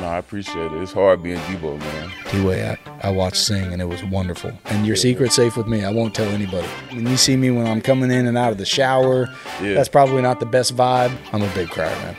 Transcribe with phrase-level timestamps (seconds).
[0.00, 0.80] No, I appreciate it.
[0.80, 2.10] It's hard being Debo, man.
[2.28, 4.50] T-Way, I, I watched Sing and it was wonderful.
[4.66, 5.84] And your secret's safe with me.
[5.84, 6.66] I won't tell anybody.
[6.90, 9.28] When you see me when I'm coming in and out of the shower,
[9.60, 9.74] Yeah.
[9.74, 11.14] that's probably not the best vibe.
[11.34, 12.16] I'm a big crier, man.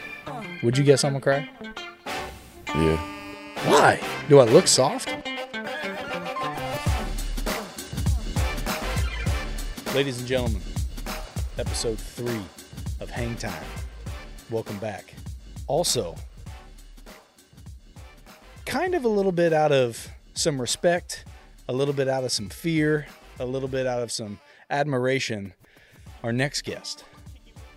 [0.61, 1.47] Would you guess I'm a crier?
[2.67, 2.97] Yeah.
[3.65, 3.99] Why?
[4.29, 5.09] Do I look soft?
[9.95, 10.61] Ladies and gentlemen,
[11.57, 12.41] episode three
[12.99, 13.63] of Hang Time.
[14.51, 15.13] Welcome back.
[15.67, 16.15] Also,
[18.71, 21.25] kind of a little bit out of some respect,
[21.67, 23.05] a little bit out of some fear,
[23.39, 24.39] a little bit out of some
[24.69, 25.53] admiration,
[26.23, 27.03] our next guest,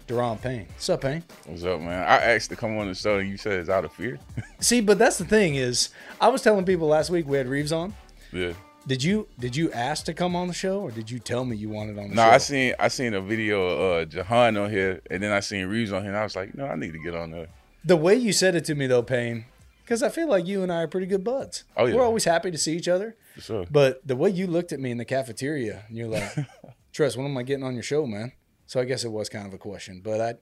[0.07, 0.67] Daron Payne.
[0.69, 1.25] What's up, Payne?
[1.47, 2.01] What's up, man?
[2.07, 4.19] I asked to come on the show and you said it's out of fear.
[4.61, 5.89] See, but that's the thing is,
[6.21, 7.95] I was telling people last week we had Reaves on.
[8.33, 8.53] yeah.
[8.87, 11.57] Did you did you ask to come on the show, or did you tell me
[11.57, 12.29] you wanted on the No, show?
[12.29, 15.65] I seen I seen a video of uh, Jahan on here, and then I seen
[15.69, 17.47] Reaves on here, and I was like, no, I need to get on there.
[17.83, 19.47] the way you said it to me though, Payne,
[19.85, 21.65] because I feel like you and I are pretty good buds.
[21.77, 21.95] Oh, yeah.
[21.95, 23.17] we're always happy to see each other.
[23.35, 23.67] For sure.
[23.71, 26.33] But the way you looked at me in the cafeteria, and you're like,
[26.93, 28.33] "Tress, when am I getting on your show, man?"
[28.67, 30.35] So I guess it was kind of a question, but I,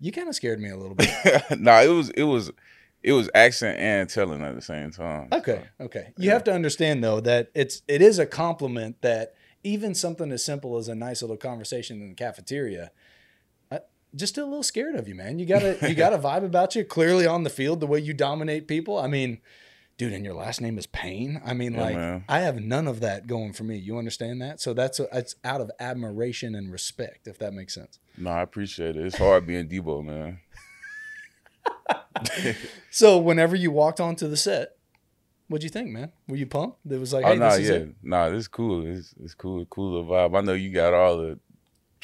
[0.00, 1.08] you kind of scared me a little bit.
[1.58, 2.50] nah, it was it was
[3.02, 5.28] it was accent and telling at the same time.
[5.30, 6.12] Okay, okay.
[6.16, 10.44] You have to understand though that it's it is a compliment that even something as
[10.44, 12.90] simple as a nice little conversation in the cafeteria,
[14.14, 15.38] just a little scared of you, man.
[15.38, 16.84] You got to you got a vibe about you.
[16.84, 18.98] Clearly on the field, the way you dominate people.
[18.98, 19.38] I mean,
[19.98, 21.40] dude, and your last name is Payne.
[21.44, 22.24] I mean, Yeah, like man.
[22.28, 23.76] I have none of that going for me.
[23.76, 24.60] You understand that?
[24.60, 27.98] So that's a, it's out of admiration and respect, if that makes sense.
[28.16, 29.04] No, I appreciate it.
[29.04, 30.40] It's hard being Debo, man.
[32.90, 34.76] So whenever you walked onto the set.
[35.48, 36.10] What'd you think, man?
[36.26, 36.78] Were you pumped?
[36.88, 37.94] It was like, oh hey, no, this is yeah, it.
[38.02, 38.86] nah, this is cool.
[38.86, 40.38] It's it's cool, cool vibe.
[40.38, 41.38] I know you got all the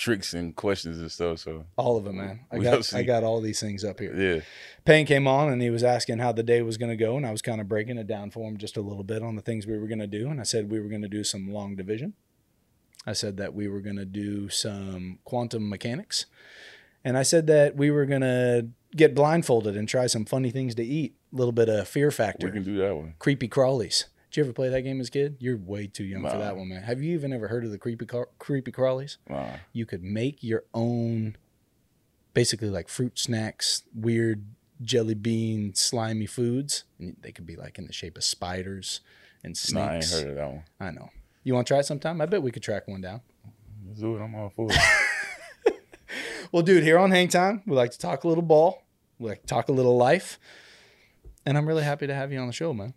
[0.01, 1.39] tricks and questions and stuff.
[1.41, 2.41] So All of them, man.
[2.51, 2.93] I got.
[2.95, 4.15] I got all these things up here.
[4.17, 4.41] yeah,
[4.85, 7.27] Payne came on and he was asking how the day was going to go, and
[7.27, 9.43] I was kind of breaking it down for him just a little bit on the
[9.43, 10.29] things we were going to do.
[10.29, 12.15] And I said we were going to do some long division.
[13.07, 16.27] I said that we were going to do some quantum mechanics,
[17.05, 20.75] and I said that we were going to get blindfolded and try some funny things
[20.77, 21.15] to eat.
[21.33, 22.49] A little bit of fear factor.
[22.49, 23.15] we can do that one.
[23.21, 24.07] creepy crawlies.
[24.31, 25.37] Did you ever play that game as a kid?
[25.41, 26.83] You're way too young for that one, man.
[26.83, 28.07] Have you even ever heard of the creepy
[28.39, 29.17] creepy crawlies?
[29.29, 31.37] Nah, you could make your own
[32.33, 34.45] basically like fruit snacks weird
[34.83, 39.01] jelly bean slimy foods and they could be like in the shape of spiders
[39.43, 40.63] and nah, I ain't snakes heard of that one.
[40.79, 41.11] I know
[41.45, 43.21] you want to try it sometime i bet we could track one down
[43.87, 44.21] Let's do it.
[44.23, 45.75] I'm all for it.
[46.53, 48.85] well dude here on hang time we like to talk a little ball
[49.19, 50.39] we like to talk a little life
[51.45, 52.95] and i'm really happy to have you on the show man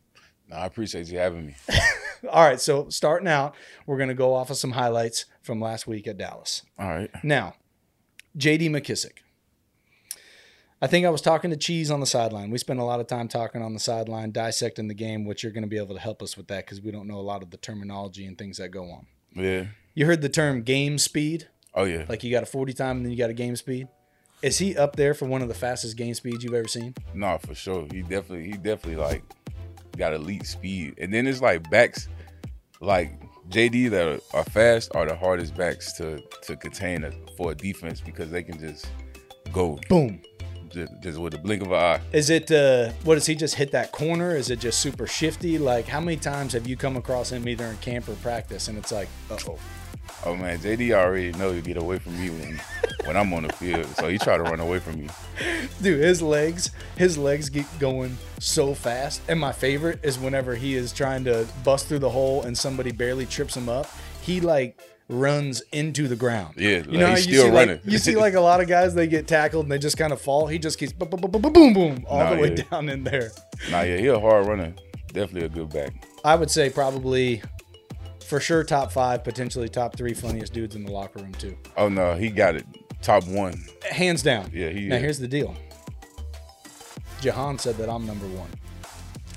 [0.54, 1.56] nah, I appreciate you having me.
[2.32, 3.54] all right so starting out
[3.86, 7.10] we're going to go off of some highlights from last week at dallas All right.
[7.22, 7.56] Now,
[8.38, 9.18] JD McKissic.
[10.82, 12.50] I think I was talking to Cheese on the sideline.
[12.50, 15.54] We spent a lot of time talking on the sideline, dissecting the game, which you're
[15.54, 17.42] going to be able to help us with that because we don't know a lot
[17.42, 19.06] of the terminology and things that go on.
[19.34, 19.68] Yeah.
[19.94, 22.06] You heard the term game speed, Oh yeah.
[22.10, 23.88] like you got a 40 time and then you got a game speed.
[24.42, 26.96] Is he up there for one of the fastest game speeds you've ever seen?
[27.14, 27.88] No, for sure.
[27.90, 29.24] He definitely, he definitely like
[29.98, 30.96] got elite speed.
[31.00, 32.08] And then it's like backs,
[32.82, 33.12] like
[33.50, 37.56] JD that are, are fast are the hardest backs to to contain a, for a
[37.56, 38.88] defense because they can just
[39.52, 40.22] go Boom.
[40.70, 42.02] just, just with the blink of an eye.
[42.12, 44.36] Is it, uh, what does he just hit that corner?
[44.36, 45.58] Is it just super shifty?
[45.58, 48.78] Like, how many times have you come across him either in camp or practice and
[48.78, 49.60] it's like, uh oh.
[50.26, 52.60] Oh man, JD already know to get away from me when
[53.06, 55.10] when I'm on the field, so he try to run away from me.
[55.82, 59.22] Dude, his legs, his legs get going so fast.
[59.28, 62.92] And my favorite is whenever he is trying to bust through the hole and somebody
[62.92, 63.88] barely trips him up,
[64.22, 66.56] he like runs into the ground.
[66.58, 67.76] Yeah, you know, like, he's you still see running.
[67.84, 70.14] like you see like a lot of guys they get tackled and they just kind
[70.14, 70.48] of fall.
[70.48, 72.64] He just keeps boom, boom, boom, boom, boom, boom all Nah, the way yeah.
[72.70, 73.32] down in there.
[73.70, 74.74] Nah, yeah, he a hard runner.
[75.12, 75.94] Definitely a good back.
[76.24, 77.42] I would say probably
[78.26, 81.90] for sure top five, potentially top three funniest dudes in the locker room too, Oh
[81.90, 82.66] no, he got it.
[83.04, 83.62] Top one.
[83.92, 84.50] hands down.
[84.54, 85.02] Yeah, he Now is.
[85.02, 85.56] here's the deal.
[87.22, 88.50] Jahan said that I'm number one.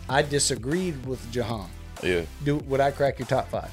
[0.09, 1.69] I disagreed with Jahan.
[2.03, 2.23] Yeah.
[2.45, 3.71] Do would I crack your top five?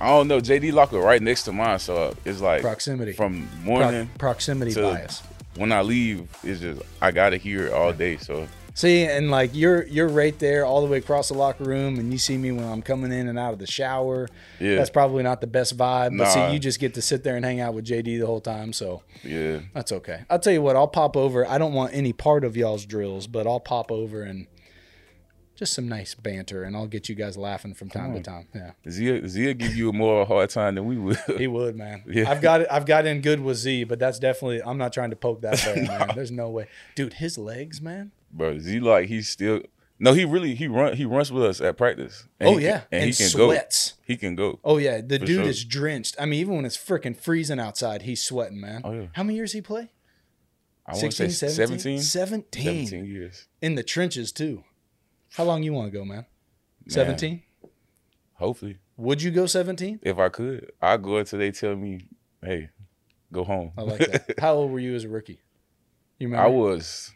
[0.00, 0.40] I don't know.
[0.40, 3.12] JD locker right next to mine, so it's like Proximity.
[3.12, 5.22] from Pro- morning proximity bias.
[5.56, 6.28] when I leave.
[6.44, 8.16] It's just I gotta hear it all day.
[8.16, 8.46] So
[8.78, 12.12] See, and like you're you're right there all the way across the locker room, and
[12.12, 14.28] you see me when I'm coming in and out of the shower.
[14.60, 14.76] Yeah.
[14.76, 17.44] That's probably not the best vibe, but see, you just get to sit there and
[17.44, 20.20] hang out with JD the whole time, so yeah, that's okay.
[20.30, 21.44] I'll tell you what, I'll pop over.
[21.44, 24.46] I don't want any part of y'all's drills, but I'll pop over and
[25.56, 28.46] just some nice banter, and I'll get you guys laughing from time to time.
[28.54, 28.70] Yeah.
[28.88, 31.18] Zia Zia give you a more hard time than we would.
[31.36, 32.04] He would, man.
[32.06, 32.30] Yeah.
[32.30, 32.68] I've got it.
[32.70, 34.62] I've got in good with Z, but that's definitely.
[34.62, 36.12] I'm not trying to poke that bear, man.
[36.14, 37.14] There's no way, dude.
[37.14, 38.12] His legs, man.
[38.30, 39.62] Bro, Z like he's still
[39.98, 42.26] No, he really he run he runs with us at practice.
[42.38, 43.92] And oh he yeah, and, and, he can sweats.
[43.92, 43.96] go.
[44.06, 44.60] He can go.
[44.64, 45.42] Oh yeah, the dude sure.
[45.44, 46.16] is drenched.
[46.18, 48.82] I mean, even when it's freaking freezing outside, he's sweating, man.
[48.84, 49.06] Oh, yeah.
[49.12, 49.90] How many years he play?
[50.86, 52.86] I want to say 17, 17?
[52.86, 53.46] 17 years.
[53.60, 54.64] in the trenches too.
[55.34, 56.24] How long you want to go, man?
[56.88, 57.42] 17?
[58.34, 60.00] Hopefully, Would you go 17?
[60.02, 62.06] if I could, I go until they tell me,
[62.42, 62.70] "Hey,
[63.32, 64.34] go home." I like that.
[64.38, 65.40] How old were you as a rookie?
[66.18, 66.46] You remember?
[66.46, 67.12] I was,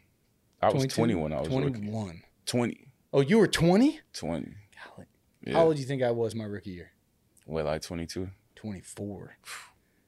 [0.62, 0.94] I was 22?
[0.94, 1.70] 20 when I was rookie.
[1.80, 2.22] 21.
[2.46, 4.00] 20, Oh, you were 20?
[4.12, 4.54] 20.
[4.96, 5.06] Golly.
[5.44, 5.52] Yeah.
[5.54, 6.92] How old do you think I was my rookie year?
[7.46, 8.28] Well, I 22.
[8.54, 9.36] 24.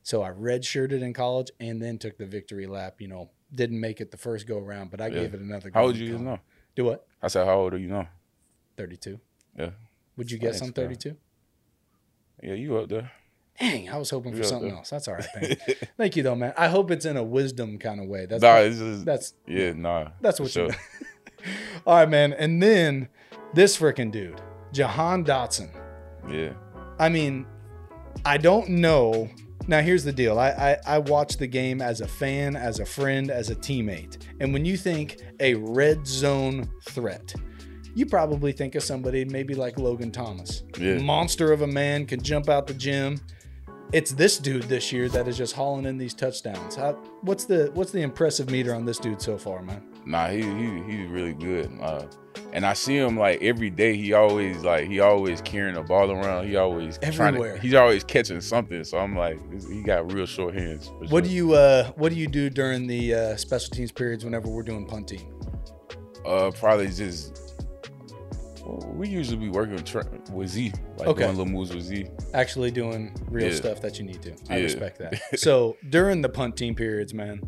[0.03, 3.01] So I redshirted in college and then took the victory lap.
[3.01, 5.15] You know, didn't make it the first go around, but I Yeah.
[5.23, 5.79] gave it another go.
[5.81, 6.25] How old in you is college.
[6.25, 6.41] now?
[6.77, 7.07] Do what?
[7.23, 8.09] I said, "How old are you now?"
[8.77, 9.19] 32.
[9.57, 9.71] Yeah,
[10.17, 11.17] Would you guess I'm 32?
[12.43, 13.11] yeah, you up there?
[13.61, 14.91] Dang, I was hoping for something else.
[14.91, 15.57] That's all right, man.
[15.97, 16.53] Thank you, though, man.
[16.57, 18.27] I hope it's in a wisdom kind of way.
[18.27, 20.09] That's nah, it's just, that's yeah, nah.
[20.21, 20.67] that's what sure.
[20.67, 20.73] you.
[21.87, 22.33] all right, man.
[22.33, 23.09] And then
[23.53, 24.41] this freaking dude,
[24.73, 25.71] Jahan Dotson.
[26.29, 26.55] Yeah,
[26.99, 27.47] I mean,
[28.25, 29.31] I don't know.
[29.69, 30.39] Now here's the deal.
[30.39, 34.19] I, I I watch the game as a fan, as a friend, as a teammate.
[34.41, 37.35] And when you think a red zone threat,
[37.95, 40.65] you probably think of somebody maybe like Logan Thomas.
[40.77, 40.99] Yeah.
[40.99, 43.21] Monster of a man can jump out the gym.
[43.95, 46.75] It's this dude this year that is just hauling in these touchdowns.
[46.75, 49.83] How, what's the what's the impressive meter on this dude so far, man?
[50.05, 51.71] nah, he he he's really good.
[51.81, 52.05] Uh,
[52.53, 53.97] and I see him like every day.
[53.97, 56.49] He always like he always carrying the ball around.
[56.49, 57.55] He always trying Everywhere.
[57.55, 58.83] to, he's always catching something.
[58.83, 59.39] So I'm like,
[59.71, 60.91] he got real short hands.
[61.09, 64.49] What do you uh what do you do during the uh, special teams periods whenever
[64.49, 65.33] we're doing punting?
[66.27, 67.44] Uh, probably just.
[68.95, 71.25] We usually be working with, Tra- with Z, like Okay.
[71.25, 72.07] doing little moves with Z.
[72.33, 73.55] actually doing real Yeah.
[73.55, 74.33] stuff that you need to.
[74.49, 74.63] I Yeah.
[74.65, 75.21] respect that.
[75.39, 77.43] so during the punt team periods, man,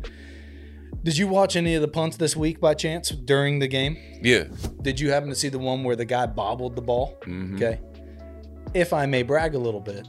[1.03, 3.97] did you watch any of the punts this week by chance during the game?
[4.21, 4.45] Yeah,
[4.81, 7.17] Did you happen to see the one where the guy bobbled the ball?
[7.25, 7.55] Mhm.
[7.55, 7.79] Okay.
[8.73, 10.07] If I may brag a little bit,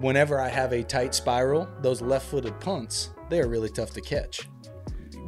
[0.00, 4.48] whenever I have a tight spiral, those left-footed punts, they are really tough to catch.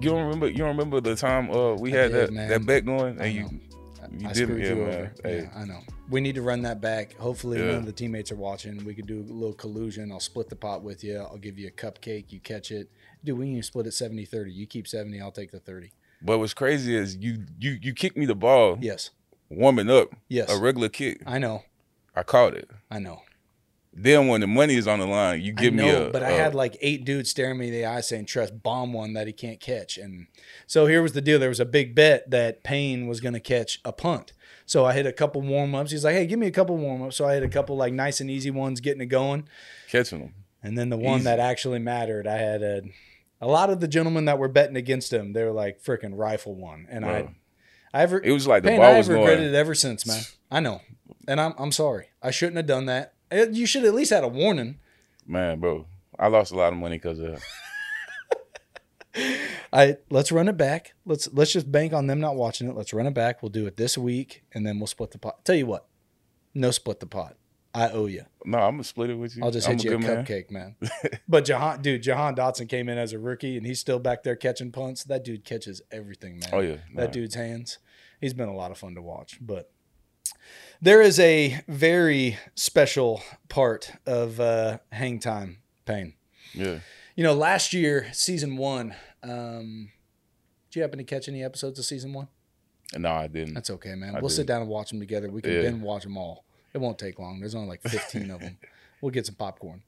[0.01, 0.49] you don't remember?
[0.49, 2.49] You don't remember the time uh we I had did, that man.
[2.49, 3.49] that bet going and you.
[4.19, 4.89] You I screwed yeah, you man.
[4.89, 5.13] over.
[5.25, 5.37] Hey.
[5.43, 5.81] Yeah, I know.
[6.11, 7.17] We need to run that back.
[7.17, 8.85] Hopefully, none of the teammates are watching.
[8.85, 10.13] We could do a little collusion.
[10.13, 11.19] I'll split the pot with you.
[11.19, 12.31] I'll give you a cupcake.
[12.33, 12.91] You catch it.
[13.25, 14.53] Dude, we need to split it 70 30.
[14.53, 15.91] You keep 70, I'll take the 30.
[16.21, 19.11] But what's crazy is you you you kicked me the ball Yes.
[19.49, 20.51] warming up Yes.
[20.51, 21.23] a regular kick.
[21.27, 21.65] I know.
[22.15, 22.71] I caught it.
[22.91, 23.23] I know.
[23.95, 26.11] Then when the money is on the line, you give know, me a.
[26.11, 28.93] but I a- had like eight dudes staring me in the eye saying, Tress, bomb
[28.95, 29.99] one that he can't catch.
[29.99, 30.29] And
[30.67, 31.39] so here was the deal.
[31.39, 34.33] There was a big bet that Payne was going to catch a punt.
[34.65, 35.91] So I hit a couple warm ups.
[35.91, 37.17] He's like, Hey, give me a couple warm ups.
[37.17, 39.47] So I hit a couple like nice and easy ones getting it going.
[39.91, 40.35] catching them.
[40.63, 41.25] And then the one Easy.
[41.25, 42.83] that actually mattered, I had a,
[43.43, 45.33] a lot of the gentlemen that were betting against him.
[45.35, 47.05] They were like freaking rifle one, and.
[47.05, 47.35] I,
[47.95, 49.55] I ever, It was like the Payne, ball I was have regretted going.
[49.55, 50.23] it ever since, man.
[50.51, 50.81] I know,
[51.29, 52.07] and I'm I'm sorry.
[52.23, 53.12] I shouldn't have done that.
[53.33, 54.79] You should at least had a warning.
[55.27, 55.87] Man, bro,
[56.19, 57.43] I lost a lot of money because of that.
[59.73, 60.95] I let's run it back.
[61.05, 62.77] Let's let's just bank on them not watching it.
[62.77, 63.43] Let's run it back.
[63.43, 65.45] We'll do it this week, and then we'll split the pot.
[65.45, 65.87] Tell you what,
[66.55, 67.37] no split the pot.
[67.75, 68.25] I owe you.
[68.45, 69.43] No, I'm gonna split it with you.
[69.43, 70.25] I'll just I'm hit you a man.
[70.25, 70.77] cupcake, man.
[71.29, 74.37] but Jahan, dude, Jahan Dotson came in as a rookie, and he's still back there
[74.37, 75.05] catching punts.
[75.05, 76.51] That dude catches everything, man.
[76.53, 77.11] Oh yeah, that nah.
[77.11, 77.79] dude's hands.
[78.21, 79.39] He's been a lot of fun to watch.
[79.41, 79.71] But
[80.81, 86.15] there is a very special part of uh, hang time Payne.
[86.55, 86.79] Yeah,
[87.17, 88.95] You know, last year, season one.
[89.23, 89.91] Um,
[90.71, 92.29] did you happen to catch any episodes of season one?
[92.99, 93.55] no, I didn't.
[93.55, 94.17] That's okay, man.
[94.17, 95.31] I we'll sit down and watch them together.
[95.31, 95.63] We can Yeah.
[95.63, 96.45] binge watch them all.
[96.75, 97.41] It won't take long.
[97.41, 98.59] There's only like 15 of them.
[99.01, 99.83] We'll get some popcorn.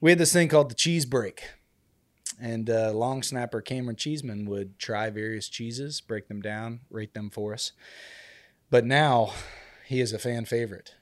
[0.00, 1.42] We had this thing called the cheese break.
[2.40, 7.30] And uh, long snapper Cameron Cheeseman would try various cheeses, break them down, rate them
[7.30, 7.72] for us.
[8.70, 9.32] But now
[9.86, 10.94] he is a fan favorite.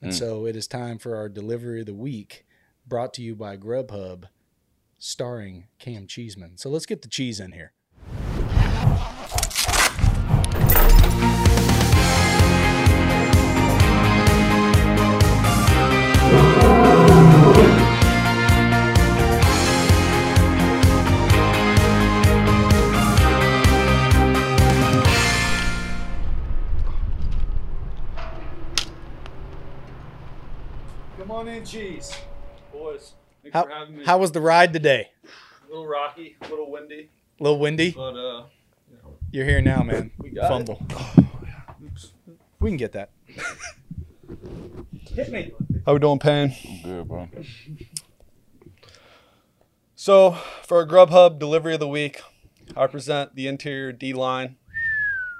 [0.00, 0.18] And Mm.
[0.18, 2.46] so it is time for our delivery of the week,
[2.86, 4.28] brought to you by Grubhub,
[4.98, 6.56] starring Cam Cheeseman.
[6.58, 7.72] So let's get the cheese in here.
[31.50, 32.16] Come on in, cheese.
[32.72, 34.04] Boys, thanks How, for having me.
[34.04, 35.08] how was the ride today?
[35.24, 37.90] a little rocky, a little windy, A little windy?
[37.90, 38.44] but uh,
[39.32, 40.12] You're here now, man.
[40.18, 40.80] We got Fumble.
[42.60, 43.10] We can get that.
[45.12, 45.50] Hit me.
[45.84, 46.54] how we doing, Payne?
[46.64, 47.28] I'm good, bro.
[49.96, 50.38] So
[50.68, 52.20] for our Grubhub delivery of the week,
[52.76, 54.54] I present the interior D line.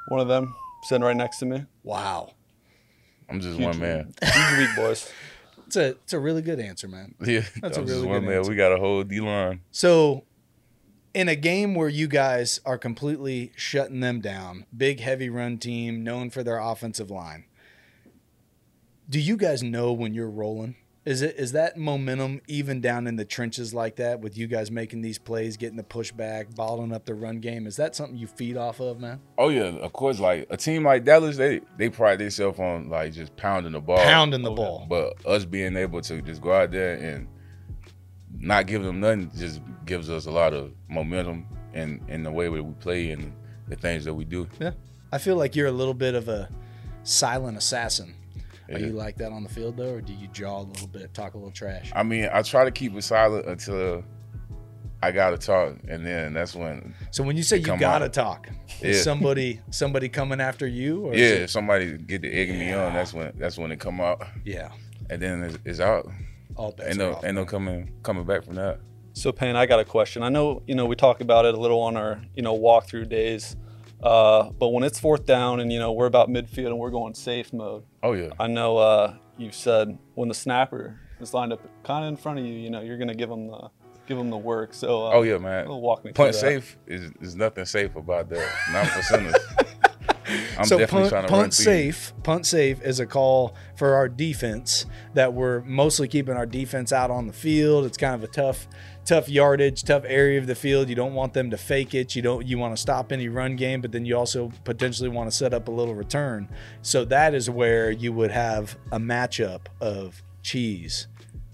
[0.08, 1.66] One of them sitting right next to me.
[1.84, 2.32] Wow.
[3.28, 4.12] I'm just Huge one man.
[4.20, 5.08] Huge week, boys.
[5.70, 7.14] It's a it's a really good answer, man.
[7.24, 8.32] Yeah, That's a really good man.
[8.38, 8.50] answer.
[8.50, 9.60] We got a whole D line.
[9.70, 10.24] So,
[11.14, 16.02] in a game where you guys are completely shutting them down, big heavy run team
[16.02, 17.44] known for their offensive line,
[19.08, 20.74] do you guys know when you're rolling?
[21.06, 24.70] Is it is that momentum even down in the trenches like that with you guys
[24.70, 27.66] making these plays, getting the pushback, bottling up the run game?
[27.66, 29.18] Is that something you feed off of, man?
[29.38, 30.20] Oh yeah, of course.
[30.20, 33.96] Like a team like Dallas, they they pride themselves on like just pounding the ball.
[33.96, 34.86] Pounding the oh, ball.
[34.90, 37.26] But us being able to just go out there and
[38.38, 42.44] not give them nothing just gives us a lot of momentum in in the way
[42.50, 43.32] that we play and
[43.68, 44.46] the things that we do.
[44.60, 44.72] Yeah.
[45.10, 46.50] I feel like you're a little bit of a
[47.04, 48.14] silent assassin.
[48.72, 51.12] Are you like that on the field though, or do you jaw a little bit,
[51.14, 51.90] talk a little trash?
[51.94, 54.04] I mean, I try to keep it silent until
[55.02, 58.10] I gotta talk, and then that's when So when you say you gotta on.
[58.10, 58.48] talk,
[58.82, 59.02] is Yeah.
[59.02, 61.06] somebody somebody coming after you?
[61.06, 63.80] Or yeah, it- if somebody get the egging me on, that's when that's when it
[63.80, 64.68] come out, yeah.
[65.08, 66.10] and then it's, it's out.
[66.56, 67.24] All bets Ain't are no off.
[67.24, 68.78] ain't no coming coming back from that.
[69.14, 70.22] So Payne, I got a question.
[70.22, 73.08] I know you know we talk about it a little on our you know walkthrough
[73.08, 73.56] days,
[74.02, 77.14] uh, but when it's fourth down and you know we're about midfield and we're going
[77.14, 81.60] safe mode, Oh yeah, I know uh, you've said when the snapper is lined up
[81.84, 83.70] kind of in front of you, you know you're gonna give them the
[84.06, 84.74] give them the work.
[84.74, 85.68] So uh, oh yeah, man.
[85.68, 88.54] walk me Punt safe is, is nothing safe about that.
[88.72, 89.34] Not for centers.
[90.58, 92.12] I'm so definitely punt, trying to punt safe.
[92.22, 97.10] Punt safe is a call for our defense that we're mostly keeping our defense out
[97.10, 97.84] on the field.
[97.84, 98.68] It's kind of a tough,
[99.04, 100.88] tough yardage, tough area of the field.
[100.88, 102.14] You don't want them to fake it.
[102.14, 102.46] You don't.
[102.46, 105.54] You want to stop any run game, but then you also potentially want to set
[105.54, 106.48] up a little return.
[106.82, 111.08] So that is where you would have a matchup of cheese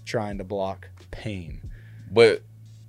[0.05, 1.71] trying to block Payne.
[2.11, 2.43] But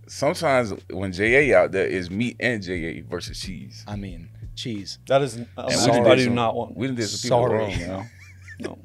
[0.06, 3.84] sometimes when JA out there is meat and JA versus cheese.
[3.86, 4.98] I mean, cheese.
[5.08, 5.92] That is, I, we Sorry.
[6.02, 6.76] done I did do not want.
[6.76, 7.58] We done did some people Sorry.
[7.58, 8.10] wrong, man.
[8.60, 8.78] no.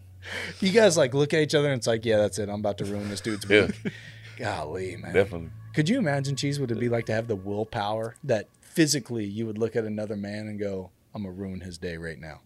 [0.62, 2.48] You guys like look at each other and it's like, yeah, that's it.
[2.50, 3.94] I'm about to ruin this dude's Yeah, week.
[4.38, 5.14] Golly, man.
[5.14, 5.50] definitely.
[5.74, 9.46] Could you imagine, Cheese, what it'd be like to have the willpower that physically you
[9.46, 12.42] would look at another man and go, I'm gonna ruin his day right now.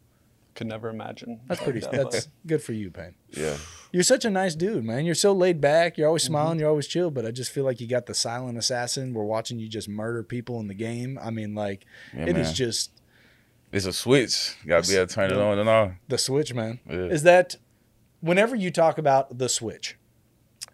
[0.56, 1.42] Could never imagine.
[1.48, 1.82] That's pretty.
[1.82, 3.14] that, that's but- good for you, Payne.
[3.30, 3.58] Yeah.
[3.92, 5.06] You're such a nice dude, man.
[5.06, 5.98] You're so laid back.
[5.98, 6.32] You're always Mm-hmm.
[6.34, 6.60] smiling.
[6.60, 7.12] You're always chill.
[7.12, 9.14] But I just feel like you got the silent assassin.
[9.14, 11.20] We're watching you just murder people in the game.
[11.22, 12.54] I mean, like Yeah, it is man.
[12.56, 12.92] just
[13.72, 14.56] It's a switch.
[14.64, 15.92] You gotta be able to turn it on and off.
[16.08, 16.80] the switch, man.
[16.90, 16.96] Yeah.
[17.06, 17.56] Is that
[18.22, 19.98] whenever you talk about the switch?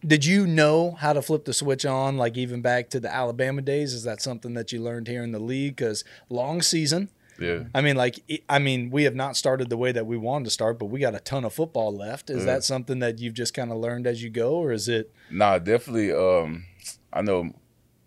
[0.06, 3.62] Did you know how to flip the switch on, like even back to the Alabama
[3.62, 3.94] days?
[3.94, 5.78] Is that something that you learned here in the league?
[5.78, 7.10] Because long season,
[7.40, 7.64] Yeah.
[7.74, 8.20] I mean, like,
[8.50, 11.00] I mean, we have not started the way that we wanted to start, but we
[11.00, 12.30] got a ton of football left.
[12.30, 12.46] Is Yeah.
[12.54, 15.12] that something that you've just kind of learned as you go, or is it?
[15.32, 16.12] Nah, definitely.
[16.12, 16.66] Um,
[17.12, 17.52] I know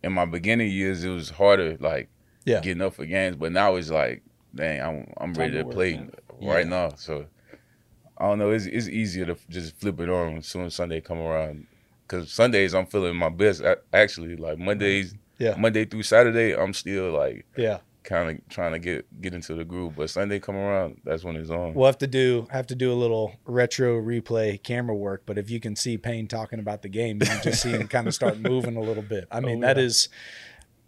[0.05, 2.09] in my beginning years it was harder, like
[2.45, 2.61] Yeah.
[2.61, 4.23] getting up for games, but now it's like,
[4.57, 6.01] dang, I'm I'm ready to play
[6.43, 6.91] right now.
[6.97, 7.27] So
[8.19, 8.51] I don't know.
[8.51, 11.67] It's it's easier to just flip it on as soon as Sunday come around.
[12.09, 13.63] Cause Sundays I'm feeling my best.
[13.93, 15.57] Actually, like Mondays, Yeah.
[15.59, 17.79] Monday through Saturday, I'm still like Yeah.
[18.05, 19.97] kind of trying to get get into the groove.
[19.97, 21.75] But Sunday come around, that's when it's on.
[21.75, 25.51] We'll have to do have to do a little retro replay camera work, but if
[25.51, 28.15] you can see Payne talking about the game, you can just see him kind of
[28.15, 29.27] start moving a little bit.
[29.33, 29.83] I oh, mean, Oh, that yeah.
[29.83, 30.09] is,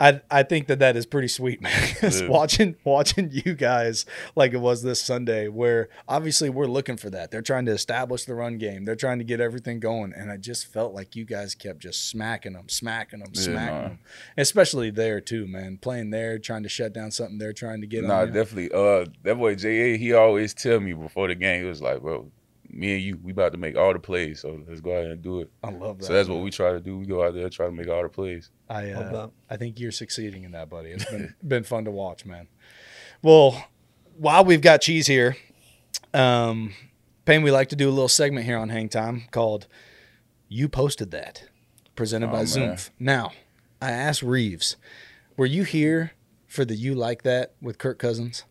[0.01, 1.73] I I think that that is pretty sweet, man.
[2.03, 2.29] Yeah.
[2.29, 7.31] watching watching you guys like it was this Sunday, where obviously we're looking for that.
[7.31, 8.85] They're trying to establish the run game.
[8.85, 12.09] They're trying to get everything going, and I just felt like you guys kept just
[12.09, 13.89] smacking them, smacking them, Yeah, smacking nah.
[13.89, 13.99] them.
[14.37, 15.79] Especially there too, man.
[15.79, 18.05] Playing there, trying to shut down something they're trying to get.
[18.05, 18.27] Nah, you.
[18.33, 18.71] definitely.
[18.73, 22.31] Uh, that boy Ja, he always tell me before the game, he was like, "Bro,
[22.71, 25.23] me and you, we about to make all the plays, so let's go ahead and
[25.23, 26.05] do it." I love that.
[26.05, 26.99] So that's what we try to do.
[26.99, 28.51] We go out there try to make all the plays.
[28.69, 29.29] I uh.
[29.51, 30.91] I think you're succeeding in that, buddy.
[30.91, 32.49] It's been been fun to watch, man.
[33.23, 33.69] Well,
[34.17, 35.37] while we've got cheese here,
[36.15, 36.75] um,
[37.25, 39.67] Payne, we like to do a little segment here on Hang Time called
[40.49, 41.45] "You Posted That,"
[41.97, 42.47] presented Oh, by man.
[42.47, 42.91] Zoomf.
[42.99, 43.33] Now,
[43.81, 44.77] I asked Reaves,
[45.37, 46.13] were you here
[46.47, 48.45] for the "You Like That" with Kirk Cousins?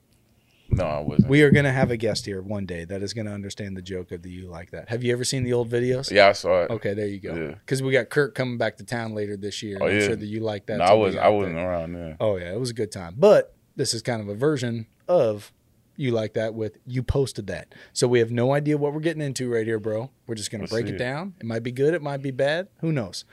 [0.70, 1.30] No, I wasn't.
[1.30, 3.78] We are going to have a guest here one day that is going to understand
[3.78, 6.12] the joke of the "You Like That." Have you ever seen the old videos?
[6.12, 6.72] yeah, I saw it.
[6.72, 7.34] Okay, there you go.
[7.36, 7.56] Yeah.
[7.56, 9.78] Because we got Kirk coming back to town later this year.
[9.82, 10.08] Oh, and I'm yeah.
[10.08, 10.78] sure that you like that.
[10.80, 11.24] no, I wasn't.
[11.24, 11.70] I wasn't there.
[11.72, 12.18] around there.
[12.20, 13.16] Oh yeah, it was a good time.
[13.18, 15.52] But this is kind of a version of
[15.96, 17.74] you like that with you posted that.
[17.94, 20.12] So we have no idea what we're getting into right here, bro.
[20.28, 20.98] We're just gonna break it it.
[20.98, 21.34] down.
[21.40, 22.68] It might be good, it might be bad.
[22.82, 23.26] Who knows?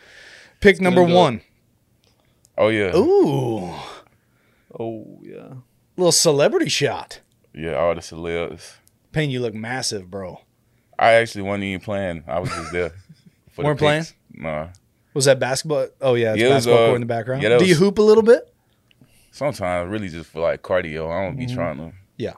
[0.61, 1.41] Pick gonna number go- one.
[2.57, 3.75] Oh yeah, Ooh,
[4.79, 5.55] Oh yeah.
[5.97, 7.21] little celebrity shot.
[7.55, 8.75] Yeah, all the celebs.
[9.13, 10.41] Payne, you look massive, bro.
[10.99, 12.25] I actually wasn't even playing.
[12.27, 12.91] I was just there.
[13.53, 14.03] For the Weren't playing?
[14.03, 14.15] picks.
[14.33, 14.69] Nah.
[15.15, 15.87] Was that basketball?
[16.01, 17.43] Oh yeah, it's Yeah, it was, basketball uh, court in the background.
[17.43, 18.53] yeah, Do you was- hoop a little bit?
[19.31, 21.11] Sometimes really just for like cardio.
[21.11, 21.55] I don't be Mhm.
[21.55, 21.93] trying to.
[22.17, 22.35] Yeah.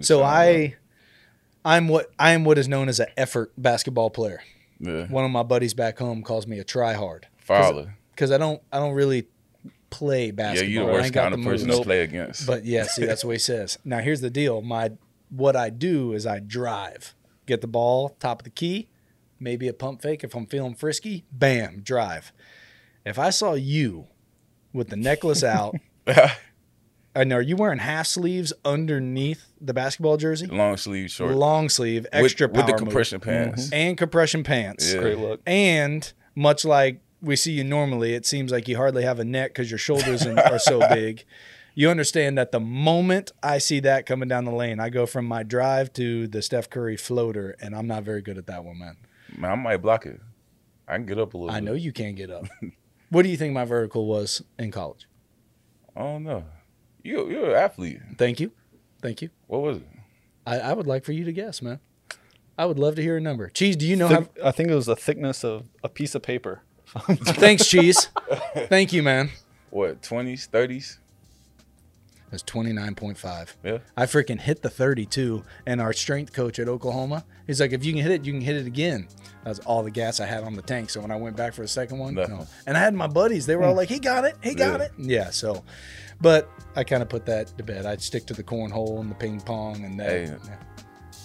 [0.00, 0.74] So I,
[1.64, 4.42] I'm what I am what is known as an effort basketball player.
[4.80, 5.06] yeah.
[5.06, 7.96] One of my buddies back home calls me a try hard Fowler.
[8.10, 9.28] because I don't I don't really
[9.96, 10.46] play basketball.
[10.46, 10.68] Yeah, basketball.
[10.68, 11.78] you the worst kind the of person moves.
[11.80, 12.46] to play against.
[12.46, 13.78] But yeah, see, that's what he says.
[13.84, 14.60] Now here's the deal.
[14.62, 14.92] My
[15.30, 17.14] what I do is I drive,
[17.46, 18.88] get the ball top of the key,
[19.40, 21.24] maybe a pump fake if I'm feeling frisky.
[21.32, 22.32] Bam, drive.
[23.04, 24.06] If I saw you
[24.72, 25.76] with the necklace out,
[27.14, 30.46] and are you wearing half sleeves underneath the basketball jersey?
[30.46, 31.34] Long sleeve, short.
[31.34, 32.78] Long sleeve, with, extra with the power move.
[32.78, 33.70] compression pants.
[33.72, 34.92] and compression pants.
[34.92, 35.00] Yeah.
[35.00, 35.40] Great look.
[35.46, 39.50] And much like we see you normally, it seems like you hardly have a neck
[39.50, 41.24] because your shoulders are so big.
[41.74, 45.26] You understand that the moment I see that coming down the lane, I go from
[45.26, 48.78] my drive to the Steph Curry floater, and I'm not very good at that one,
[48.78, 48.96] man.
[49.36, 50.20] Man, I might block it.
[50.88, 51.50] I can get up a little.
[51.50, 51.64] I bit.
[51.64, 52.46] know you can't get up.
[53.10, 55.06] what do you think my vertical was in college?
[55.94, 56.44] I don't know.
[57.02, 58.00] You you're an athlete.
[58.16, 58.52] Thank you.
[59.02, 59.30] Thank you.
[59.46, 59.88] What was it?
[60.46, 61.80] I, I would like for you to guess, man.
[62.56, 63.50] I would love to hear a number.
[63.50, 64.26] Cheese, do you know how?
[64.42, 66.62] I think it was the thickness of a piece of paper.
[66.96, 68.08] Thanks, Cheese.
[68.68, 69.30] Thank you, man.
[69.70, 70.98] What twenties, thirties?
[72.32, 73.54] It's 29.5.
[73.62, 73.78] Yeah.
[73.96, 77.92] I freaking hit the 32, and our strength coach at Oklahoma, he's like, if you
[77.92, 79.06] can hit it, you can hit it again.
[79.44, 80.90] That was all the gas I had on the tank.
[80.90, 82.26] So when I went back for the second one, No.
[82.26, 82.46] no.
[82.66, 83.78] And I had my buddies, they were all hmm.
[83.78, 84.86] like, he got it, he got Yeah.
[84.86, 84.92] it.
[84.98, 85.62] Yeah, so,
[86.20, 87.86] but I kind of put that to bed.
[87.86, 90.10] I'd stick to the cornhole and the ping pong, and that.
[90.10, 90.24] Hey.
[90.24, 90.56] yeah.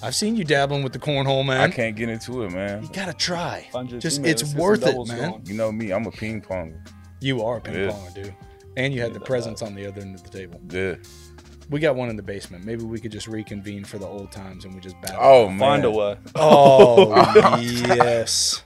[0.03, 1.61] I've seen you dabbling with the cornhole, man.
[1.61, 2.83] I can't get into it, man.
[2.83, 3.67] You gotta try.
[3.87, 5.31] Just, it's let's get some worth it, man.
[5.31, 5.45] going.
[5.45, 6.73] You know me, I'm a ping pong.
[7.19, 7.89] You are a ping Yeah.
[7.91, 8.35] ponger, dude.
[8.77, 10.59] And you had Yeah, the presence on the other end of the table.
[10.69, 10.95] Yeah.
[11.69, 12.65] We got one in the basement.
[12.65, 15.19] Maybe we could just reconvene for the old times and we just battle.
[15.21, 15.59] Oh man.
[15.59, 16.17] Find a way.
[16.35, 17.15] Oh,
[17.61, 18.63] yes.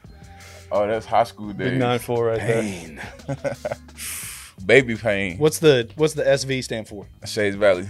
[0.72, 3.00] Oh, that's high school Big nine four right there.
[4.66, 5.38] Baby Payne.
[5.38, 7.06] What's the what's the SV stand for?
[7.26, 7.88] Shades Valley.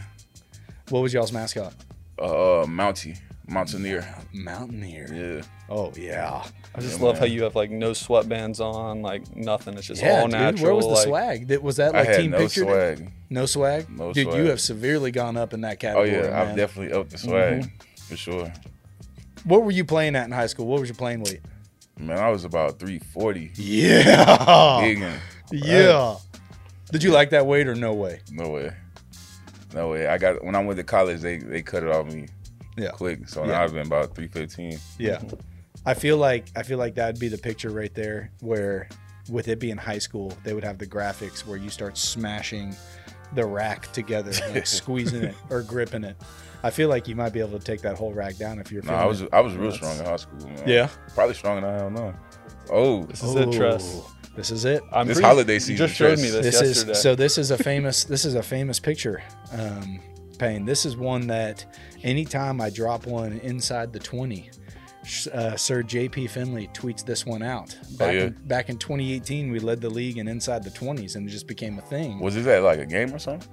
[0.90, 1.74] What was y'all's mascot?
[2.20, 3.18] Uh, Mountie.
[3.48, 4.08] Mountaineer.
[4.34, 5.08] Mountaineer.
[5.14, 5.42] Yeah.
[5.70, 6.44] Oh yeah.
[6.74, 7.20] I just Yeah, love man.
[7.22, 9.78] how you have like no sweatbands on, like nothing.
[9.78, 10.32] It's just Yeah, all dude.
[10.32, 10.64] natural.
[10.64, 11.48] Where was the like, swag?
[11.50, 12.66] That was that I like had team no picture?
[12.66, 12.96] day?
[12.96, 13.12] swag.
[13.30, 13.90] No swag.
[13.90, 16.10] No dude, you have severely gone up in that category.
[16.12, 16.32] Oh yeah, man.
[16.32, 16.50] Mm-hmm.
[16.52, 17.72] I've definitely upped the swag
[18.08, 18.52] for sure.
[19.44, 20.66] What were you playing at in high school?
[20.66, 21.42] What was your playing weight?
[22.00, 23.52] Man, I was about 340.
[23.56, 24.80] Yeah.
[24.82, 26.16] Big and Yeah.
[26.92, 28.22] Did you like that weight or no way?
[28.32, 28.72] no way.
[29.74, 30.08] No way.
[30.08, 32.28] I got when I went to college, they they cut it off me
[32.78, 32.90] Yeah.
[32.92, 33.28] quick.
[33.28, 33.52] So Yeah.
[33.54, 34.80] now I've been about 315.
[35.00, 35.22] Yeah.
[35.86, 38.88] I feel like I feel like that'd be the picture right there where
[39.30, 42.76] with it being high school, they would have the graphics where you start smashing
[43.34, 46.16] the rack together, like squeezing it or gripping it.
[46.64, 48.82] I feel like you might be able to take that whole rack down if you're
[48.84, 49.30] No, I was it.
[49.32, 50.64] I was real strong in high school, man.
[50.68, 50.90] Yeah.
[51.14, 52.14] Probably stronger than I am now.
[52.72, 53.84] Oh, This is it, Tress.
[54.04, 54.82] Oh, This is it.
[54.92, 56.22] I'm This pretty- holiday you season, just showed Tress.
[56.24, 56.92] me this, this yesterday.
[56.94, 60.00] is so this is a famous this is a famous picture um
[60.36, 60.66] Payne.
[60.66, 61.66] This is one that
[62.04, 64.50] anytime I drop one inside the 20
[65.34, 67.78] uh, Sir JP Finlay tweets this one out.
[67.98, 68.22] Back, yeah?
[68.24, 71.48] in, back in 2018, we led the league in inside the 20s, and it just
[71.48, 72.20] became a thing.
[72.20, 73.48] was this at like a game or something?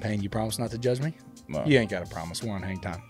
[0.00, 1.14] Payne, you promise not to judge me?
[1.48, 1.64] No.
[1.64, 2.42] You ain't got to promise.
[2.42, 3.02] We're on hang time.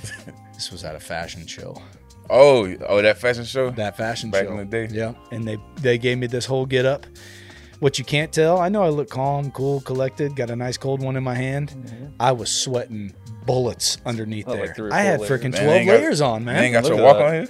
[0.54, 1.76] this was at a fashion show.
[2.30, 3.70] Oh, oh, that fashion show.
[3.70, 4.38] That fashion show.
[4.38, 4.52] Back show.
[4.52, 4.88] in the day.
[4.90, 7.06] Yeah, and they they gave me this whole get up.
[7.80, 11.00] What you can't tell, I know I look calm, cool, collected, got a nice cold
[11.02, 11.70] one in my hand.
[11.70, 12.06] Mm-hmm.
[12.18, 13.14] I was sweating
[13.46, 14.74] bullets underneath Oh, there.
[14.74, 16.64] three or I had freaking 12 got- layers on, They man.
[16.64, 17.48] ain't got Look your walk on here.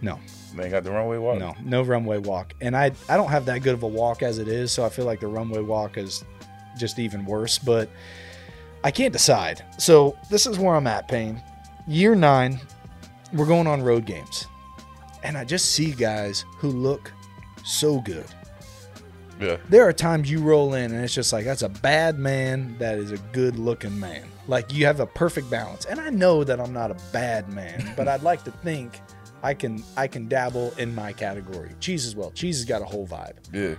[0.00, 0.20] No.
[0.54, 1.38] They ain't got the runway walk.
[1.38, 2.54] No, no runway walk.
[2.60, 4.88] And I I don't have that good of a walk as it is, so I
[4.88, 6.24] feel like the runway walk is
[6.78, 7.90] just even worse, but
[8.84, 9.64] I can't decide.
[9.78, 11.42] So this is where I'm at, Payne.
[11.88, 12.60] Year nine,
[13.32, 14.46] we're going on road games.
[15.24, 17.12] And I just see guys who look
[17.64, 18.26] so good.
[19.40, 19.56] Yeah.
[19.68, 22.98] There are times you roll in and it's just like that's a bad man that
[22.98, 24.24] is a good looking man.
[24.46, 25.84] Like you have a perfect balance.
[25.86, 29.00] And I know that I'm not a bad man, but I'd like to think
[29.42, 31.70] I can I can dabble in my category.
[31.80, 32.30] Cheese as well.
[32.30, 33.36] Cheese has got a whole vibe.
[33.52, 33.74] Yeah.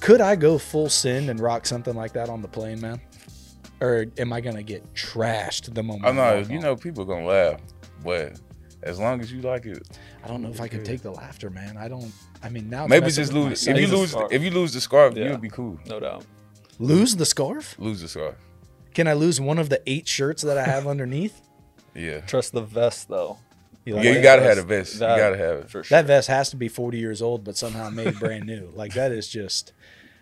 [0.00, 3.00] Could I go full send and rock something like that on the plane, man?
[3.80, 6.06] Or am I gonna get trashed the moment?
[6.06, 6.48] I I know.
[6.48, 7.60] You know, people gonna laugh,
[8.02, 8.40] but
[8.82, 9.82] as long as you like it,
[10.24, 11.76] I don't know if I can take the laughter, man.
[11.76, 12.12] I don't.
[12.42, 13.66] I mean, now maybe just lose.
[13.66, 15.28] If you lose, if you lose the scarf, Yeah.
[15.30, 15.78] you'll be cool.
[15.86, 16.24] no doubt.
[16.78, 17.74] lose the scarf.
[17.78, 18.36] Lose the scarf.
[18.94, 21.40] Can I lose one of the eight shirts that I have underneath?
[21.94, 22.20] Yeah.
[22.20, 23.38] Trust the vest though.
[23.84, 24.98] You Yeah, you gotta have a vest.
[25.00, 25.70] That- you gotta have it.
[25.70, 25.96] For sure.
[25.96, 28.70] That vest has to be 40 years old, but somehow made brand new.
[28.76, 29.72] Like that is just.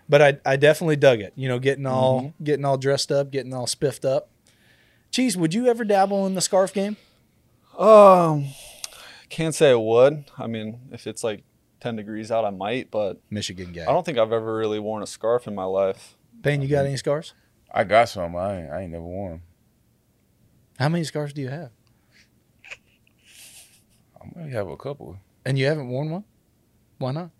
[0.08, 1.32] But I, I definitely dug it.
[1.36, 2.44] You know, getting all Mm-hmm.
[2.44, 4.30] getting all dressed up, getting all spiffed up.
[5.10, 6.96] Cheese, would you ever dabble in the scarf game?
[7.78, 8.46] Um,
[9.28, 10.24] can't say I would.
[10.38, 11.44] I mean, if it's like
[11.80, 13.82] 10 degrees out, I might, but Michigan guy.
[13.82, 16.16] I don't think I've ever really worn a scarf in my life.
[16.42, 17.34] Payne, you got any scars?
[17.72, 18.36] I got some.
[18.36, 19.42] I ain't, I ain't never worn 'em.
[20.78, 21.70] How many scars do you have?
[24.20, 25.18] I might have a couple.
[25.44, 26.24] And you haven't worn one?
[26.98, 27.30] Why not?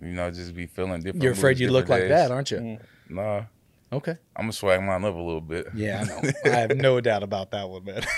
[0.00, 1.22] You know, just be feeling different.
[1.22, 2.58] You're afraid moods, you look like that, aren't you?
[2.58, 2.80] Mm.
[3.10, 3.42] Nah,
[3.92, 4.16] Okay.
[4.36, 5.66] I'm gonna swag mine up a little bit.
[5.74, 6.30] Yeah, I know.
[6.44, 8.02] I have no doubt about that one, man.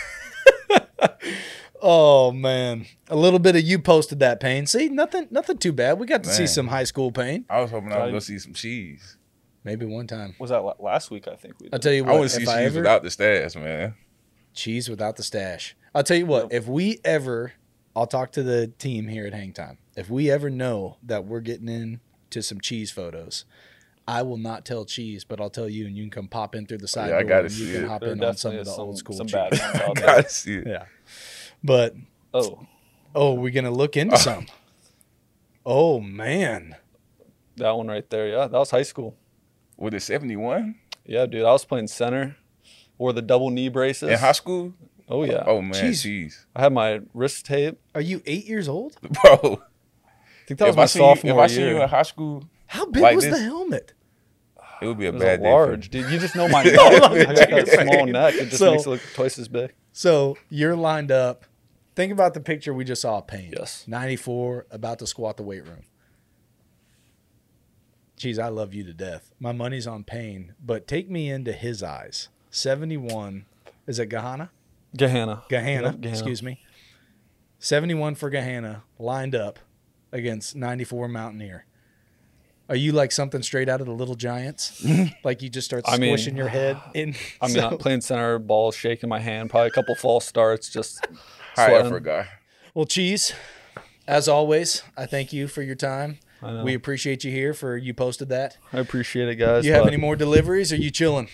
[1.82, 4.66] oh man, a little bit of you posted that Payne.
[4.66, 5.98] See, nothing, nothing too bad.
[5.98, 7.44] We got to see some high school Payne.
[7.50, 8.04] I was hoping I Right.
[8.06, 9.16] would go see some cheese.
[9.64, 10.34] Maybe one time.
[10.38, 11.28] Was that last week?
[11.28, 11.66] I think we.
[11.68, 11.74] Did.
[11.74, 12.10] I'll tell you what.
[12.10, 12.18] I what.
[12.20, 13.94] want to see cheese ever without the stash, man.
[14.54, 15.76] cheese without the stash.
[15.94, 16.44] I'll tell you what.
[16.44, 16.52] Yep.
[16.52, 17.52] If we ever,
[17.94, 19.78] I'll talk to the team here at Hang Time.
[19.96, 23.44] If we ever know that we're getting into some cheese photos.
[24.08, 26.66] I will not tell cheese, but I'll tell you, and you can come pop in
[26.66, 27.88] through the side Yeah, I door, gotta and you see can it.
[27.88, 29.34] hop There in on some of the some, old school some cheese.
[29.34, 30.06] bad ones out there.
[30.06, 30.66] Gotta see it.
[30.66, 30.84] Yeah,
[31.62, 31.94] but
[32.34, 32.66] Oh,
[33.14, 34.46] Oh, we're gonna look into some.
[35.64, 36.76] Oh man,
[37.56, 38.28] that one right there.
[38.28, 39.16] Yeah, that was high school.
[39.76, 41.42] With the 71 Yeah, dude.
[41.44, 42.36] I was playing center.
[42.98, 44.10] Wore the double knee braces.
[44.10, 44.74] in high school.
[45.08, 45.42] oh yeah.
[45.46, 46.02] Oh man, Jeez.
[46.02, 47.78] cheese, I had my wrist tape.
[47.94, 48.96] are you eight years old?
[49.22, 49.60] bro.
[50.04, 51.70] I think that was If my I see you, if sophomore I see year.
[51.76, 53.34] you in high school, How big Like was this?
[53.38, 53.92] the helmet?
[54.80, 56.02] it would be a It was bad a large, you.
[56.02, 56.12] dude.
[56.12, 56.74] You just know my neck.
[56.78, 57.14] I got
[57.66, 58.34] that small neck.
[58.34, 59.72] It just So- makes it look twice as big.
[59.92, 61.44] So you're lined up.
[61.94, 63.52] Think about the picture we just saw of Payne.
[63.56, 63.84] Yes.
[63.86, 65.84] 94, about to squat the weight room.
[68.16, 69.32] Geez, I love you to death.
[69.40, 72.28] My money's on Payne, but take me into his eyes.
[72.50, 73.44] 71.
[73.86, 74.50] Is it Gahana?
[74.96, 75.42] Gahanna.
[75.48, 76.60] Gahanna, Yep, excuse me.
[77.58, 79.58] 71 for Gahanna, lined up
[80.12, 81.66] against 94 Mountaineer.
[82.68, 84.84] Are you like something straight out of the Little Giants?
[85.24, 87.14] like you just start I mean- squishing your head in?
[87.40, 90.26] I mean, So- I'm not playing center, ball shaking my hand, probably a couple false
[90.26, 91.06] starts, just
[91.56, 91.86] High sweating.
[91.86, 92.28] effort guy.
[92.74, 93.34] Well, Cheese,
[94.06, 96.18] as always, I thank you for your time.
[96.42, 96.64] I know.
[96.64, 98.56] We appreciate you here for you posted that.
[98.72, 99.62] I appreciate it, guys.
[99.62, 100.72] Do you have any more deliveries?
[100.72, 101.28] Or are you chilling?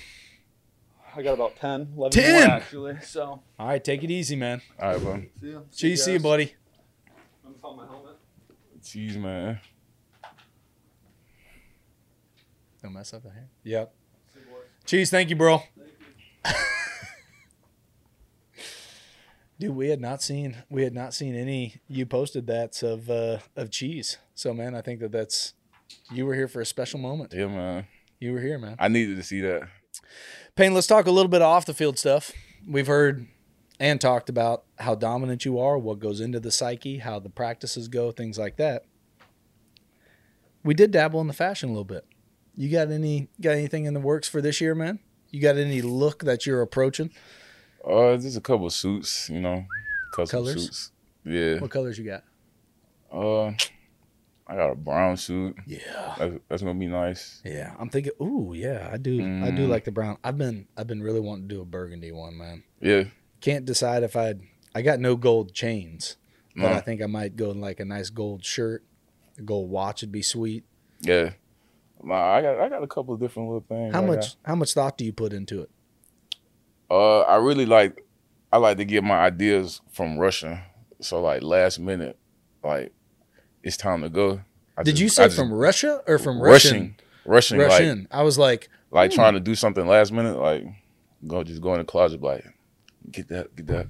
[1.16, 2.46] I got about 10, 11 10?
[2.48, 2.98] more actually.
[3.02, 4.60] So, All right, take it easy, man.
[4.80, 5.22] All right, bro.
[5.40, 5.60] see ya.
[5.74, 6.54] Cheese, see you, buddy.
[7.44, 8.16] I'm gonna my helmet.
[8.84, 9.60] Cheese, man.
[12.82, 13.48] Don't mess up the hair.
[13.64, 13.94] Yep.
[14.84, 15.62] Cheese, thank you, bro.
[19.60, 23.38] Dude, we had not seen we had not seen any you posted that of uh,
[23.56, 24.18] of cheese.
[24.34, 25.54] So man, I think that that's
[26.12, 27.32] you were here for a special moment.
[27.34, 27.86] Yeah, man.
[28.20, 28.76] You were here, man.
[28.78, 29.68] I needed to see that.
[30.54, 32.32] Payne, let's talk a little bit of off the field stuff.
[32.66, 33.26] We've heard
[33.80, 37.88] and talked about how dominant you are, what goes into the psyche, how the practices
[37.88, 38.84] go, things like that.
[40.64, 42.04] We did dabble in the fashion a little bit.
[42.56, 44.98] You got any got anything in the works for this year, man?
[45.30, 47.10] You got any look that you're approaching?
[47.88, 49.64] Uh, just a couple suits, you know,
[50.12, 50.62] custom Colors?
[50.64, 50.92] suits.
[51.24, 51.58] Yeah.
[51.60, 52.24] What colors you got?
[53.12, 53.48] Uh,
[54.46, 55.56] I got a brown suit.
[55.66, 56.14] Yeah.
[56.18, 57.40] That's, that's gonna be nice.
[57.44, 57.74] Yeah.
[57.78, 59.12] I'm thinking ooh, yeah, I do
[59.44, 59.68] I do Mm.
[59.68, 60.18] like the brown.
[60.24, 62.62] I've been I've been really wanting to do a burgundy one, man.
[62.80, 63.04] Yeah.
[63.40, 64.40] Can't decide if I'd
[64.74, 66.16] I got no gold chains,
[66.54, 66.74] but No.
[66.76, 68.84] I think I might go in like a nice gold shirt.
[69.38, 70.64] A gold watch would be sweet.
[71.00, 71.30] Yeah.
[72.02, 73.94] Nah, I got I got a couple of different little things.
[73.94, 75.70] How I much how much thought do you put into it?
[76.90, 78.04] Uh, I really like.
[78.52, 80.58] I like to get my ideas from Russian.
[81.00, 82.18] So like last minute,
[82.64, 82.92] like
[83.62, 84.40] it's time to go.
[84.76, 86.96] I Did just- you say just- from Russia or from Russian?
[87.26, 89.16] Russian, Russian, like I was like, like Hmm.
[89.16, 90.64] trying to do something last minute, like
[91.26, 92.42] go just go in the closet, like
[93.10, 93.86] get that, get that,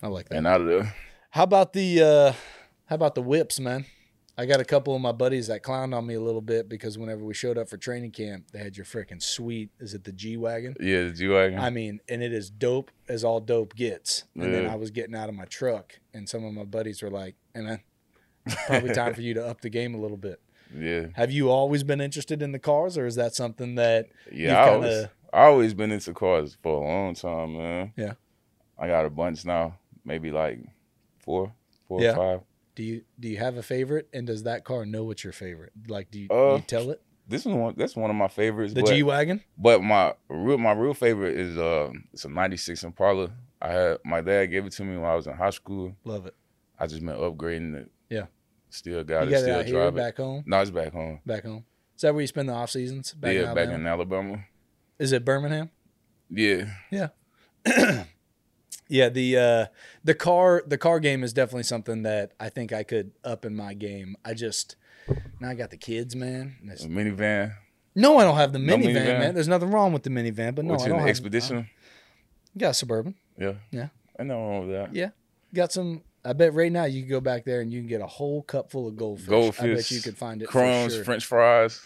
[0.00, 0.36] I like that.
[0.38, 0.94] and out of there.
[1.30, 2.32] How about the uh
[2.86, 3.84] how about the whips, man?
[4.38, 6.96] I got a couple of my buddies that clowned on me a little bit because
[6.96, 9.70] whenever we showed up for training camp, they had your freaking sweet.
[9.78, 10.74] Is it the G wagon?
[10.80, 11.58] Yeah, the G wagon.
[11.58, 14.24] I mean, and it is dope as all dope gets.
[14.34, 17.10] And then I was getting out of my truck, and some of my buddies were
[17.10, 17.80] like, "And man,
[18.66, 20.40] probably time for you to up the game a little bit."
[20.78, 24.56] yeah, Have you always been interested in the cars, or is that something that yeah.
[24.62, 27.92] I always, I always been into cars for a long time, man.
[27.96, 28.12] Yeah.
[28.78, 30.60] I got a bunch now, maybe like
[31.18, 31.52] four,
[31.88, 32.12] four Yeah.
[32.12, 32.40] or five.
[32.80, 35.72] Do you do you have a favorite, and does that car know what's your favorite?
[35.86, 37.74] Like, do you, Uh, you tell it This is one.
[37.76, 38.72] That's one of my favorites.
[38.72, 39.42] the G wagon?
[39.58, 43.32] But my real my real favorite is uh it's a '96 Impala.
[43.60, 45.94] I had my dad gave it to me when I was in high school.
[46.04, 46.34] Love it.
[46.78, 47.90] I just been upgrading it.
[48.08, 48.26] Yeah.
[48.70, 49.30] Still got you it.
[49.32, 49.96] got it Still here, drive it.
[49.96, 51.20] back home, No, it's back home.
[51.26, 51.64] back home.
[51.96, 53.12] Is that where you spend the off seasons?
[53.12, 54.44] Back yeah, in back in Alabama.
[54.98, 55.68] Is it Birmingham?
[56.30, 56.70] Yeah.
[56.90, 57.08] Yeah,
[58.90, 59.66] the uh,
[60.04, 63.54] the car the car game is definitely something that I think I could up in
[63.56, 64.16] my game.
[64.24, 64.76] I just
[65.40, 66.56] now I got the kids, man.
[66.64, 67.54] A minivan.
[67.94, 69.18] No, I don't have the No minivan, minivan?
[69.18, 69.34] man.
[69.34, 71.68] There's nothing wrong with the minivan, but no, What's I don't have expedition?
[72.54, 73.14] I got a suburban.
[73.38, 73.54] Yeah.
[73.70, 73.88] Yeah.
[74.18, 74.94] I know wrong with that.
[74.94, 75.10] Yeah,
[75.54, 76.02] got some.
[76.24, 78.42] I bet right now you can go back there and you can get a whole
[78.42, 79.28] cup full of goldfish.
[79.28, 79.64] Goldfish.
[79.64, 80.48] I bet you could find it.
[80.48, 81.04] Crumbs, for sure.
[81.04, 81.80] French fries.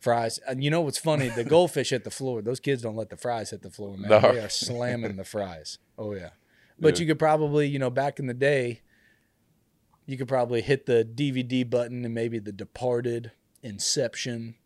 [0.00, 0.38] Fries.
[0.48, 1.28] And you know what's funny?
[1.28, 2.40] The goldfish hit the floor.
[2.40, 4.08] Those kids don't let the fries hit the floor, man.
[4.08, 4.20] No.
[4.32, 5.78] They are slamming the fries.
[5.98, 6.30] Oh yeah.
[6.78, 7.02] But Yeah.
[7.02, 8.80] you could probably, you know, back in the day,
[10.06, 13.32] you could probably hit the DVD button and maybe The Departed,
[13.62, 14.56] Inception,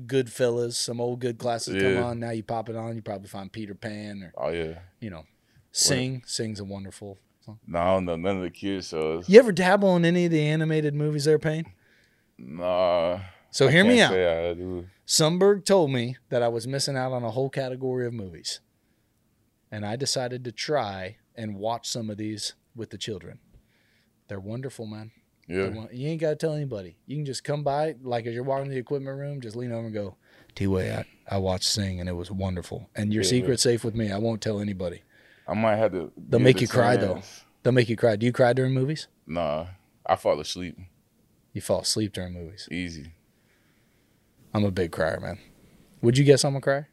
[0.00, 2.18] Goodfellas, some old good classics come on.
[2.18, 4.80] Now you pop it on, you probably find Peter Pan or Oh yeah.
[5.00, 5.24] you know,
[5.70, 6.22] Sing.
[6.26, 7.18] Sing's a wonderful.
[7.44, 7.60] Song.
[7.66, 9.28] No, I don't know none of the kids shows.
[9.28, 11.66] You ever dabble in any of the animated movies there, Payne?
[12.38, 13.20] Nah.
[13.50, 14.10] So I hear me out.
[14.10, 14.86] say I do.
[15.06, 18.60] Sundberg told me that I was missing out on a whole category of movies.
[19.74, 23.40] And I decided to try and watch some of these with the children.
[24.28, 25.10] They're wonderful, man.
[25.48, 25.86] Yeah.
[25.92, 26.96] You ain't got to tell anybody.
[27.06, 29.72] You can just come by, like as you're walking to the equipment room, just lean
[29.72, 30.14] over and go,
[30.54, 32.88] T Way, I, I watched Sing and it was wonderful.
[32.94, 33.30] And your Yeah.
[33.30, 34.12] secret's safe with me.
[34.12, 35.02] I won't tell anybody.
[35.48, 36.12] I might have to.
[36.16, 37.20] They'll make you cry, though.
[37.64, 38.14] They'll make you cry.
[38.14, 39.08] Do you cry during movies?
[39.26, 39.66] Nah,
[40.06, 40.78] I fall asleep
[41.52, 42.68] You fall asleep during movies.
[42.70, 43.12] easy.
[44.54, 45.38] I'm a big crier, man.
[46.00, 46.88] Would you guess I'm a crier?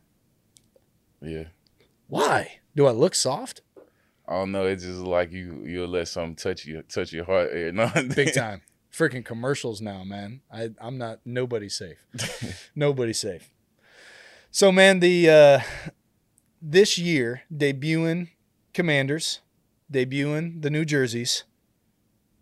[1.21, 1.43] Yeah.
[2.07, 2.57] Why?
[2.75, 3.61] Do I look soft?
[4.27, 4.65] I don't know.
[4.65, 5.63] It's just like you.
[5.65, 7.49] You'll let something touch you, touch your heart.
[7.51, 8.61] every now and big time.
[8.93, 10.41] Freaking commercials now, man.
[10.51, 12.05] I I'm not nobody's safe.
[12.75, 13.49] nobody's safe.
[14.51, 15.59] So man, the uh
[16.61, 18.29] this year debuting
[18.73, 19.41] Commanders,
[19.91, 21.43] debuting the New Jerseys.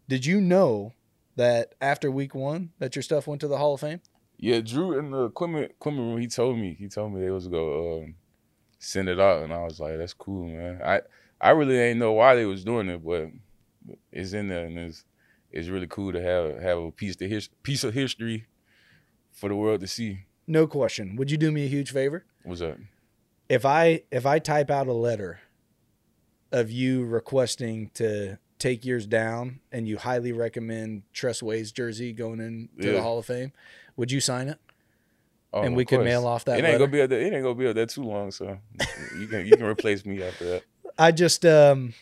[0.07, 0.93] Did you know
[1.35, 4.01] that after week 1 that your stuff went to the Hall of Fame?
[4.37, 6.19] Yeah, Drew in the equipment equipment room.
[6.21, 6.75] He told me.
[6.77, 8.15] He told me they was go um,
[8.79, 11.01] send it out, and I was like, "That's cool, man." I
[11.39, 13.27] I really ain't know why they was doing it, but
[14.11, 15.05] it's in there, and it's
[15.51, 18.47] it's really cool to have have a piece of his, piece of history
[19.31, 20.25] for the world to see.
[20.47, 21.15] No question.
[21.15, 22.25] Would you do me a huge favor?
[22.43, 22.77] What's up?
[23.49, 25.39] if I if I type out a letter
[26.51, 32.39] of you requesting to take yours down and you highly recommend Tress Way's jersey going
[32.39, 33.51] into the Hall of Fame,
[33.95, 34.59] would you sign it?
[35.51, 36.77] Oh, and we could mail off that It ain't letter?
[36.79, 37.21] gonna be up there.
[37.21, 38.59] It ain't gonna be up there too long, so
[39.17, 40.63] you can you can replace me after that.
[40.99, 41.93] I just um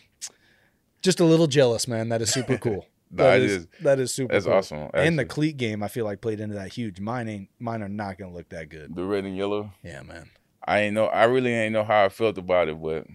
[1.01, 2.09] just a little jealous, man.
[2.09, 2.85] That is super cool.
[3.09, 3.67] Nah, That is, is.
[3.83, 4.53] that is super That's cool.
[4.55, 4.89] awesome.
[4.93, 6.99] And the cleat game I feel like played into that huge.
[6.99, 8.93] Mine ain't mine are not gonna look that good.
[8.93, 9.71] the red and yellow.
[9.81, 10.29] Yeah, man.
[10.67, 11.05] I ain't know.
[11.05, 13.07] I really ain't know how I felt about it, but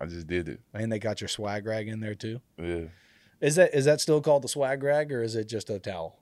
[0.00, 0.58] I just did it.
[0.74, 2.40] And they got your swag rag in there too.
[2.58, 2.86] Yeah.
[3.40, 6.16] Is that is that still called the swag rag or is it just a towel?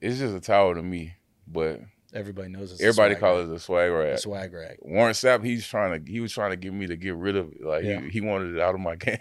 [0.00, 1.14] It's just a towel to me,
[1.46, 1.80] but
[2.12, 4.18] Everybody knows it's everybody a calls it a swag A rag.
[4.18, 4.76] swag rag.
[4.82, 7.50] Warren Sapp, he's trying to he was trying to get me to get rid of
[7.52, 7.64] it.
[7.64, 8.00] Like Yeah.
[8.02, 9.18] he, he wanted it out of my game.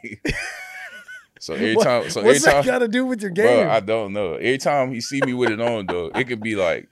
[1.40, 3.46] so every What- time, so every What's that time, got to do with your bro,
[3.46, 3.70] game?
[3.70, 4.36] I don't know.
[4.36, 6.88] Every time he see me with it on, though, it could be like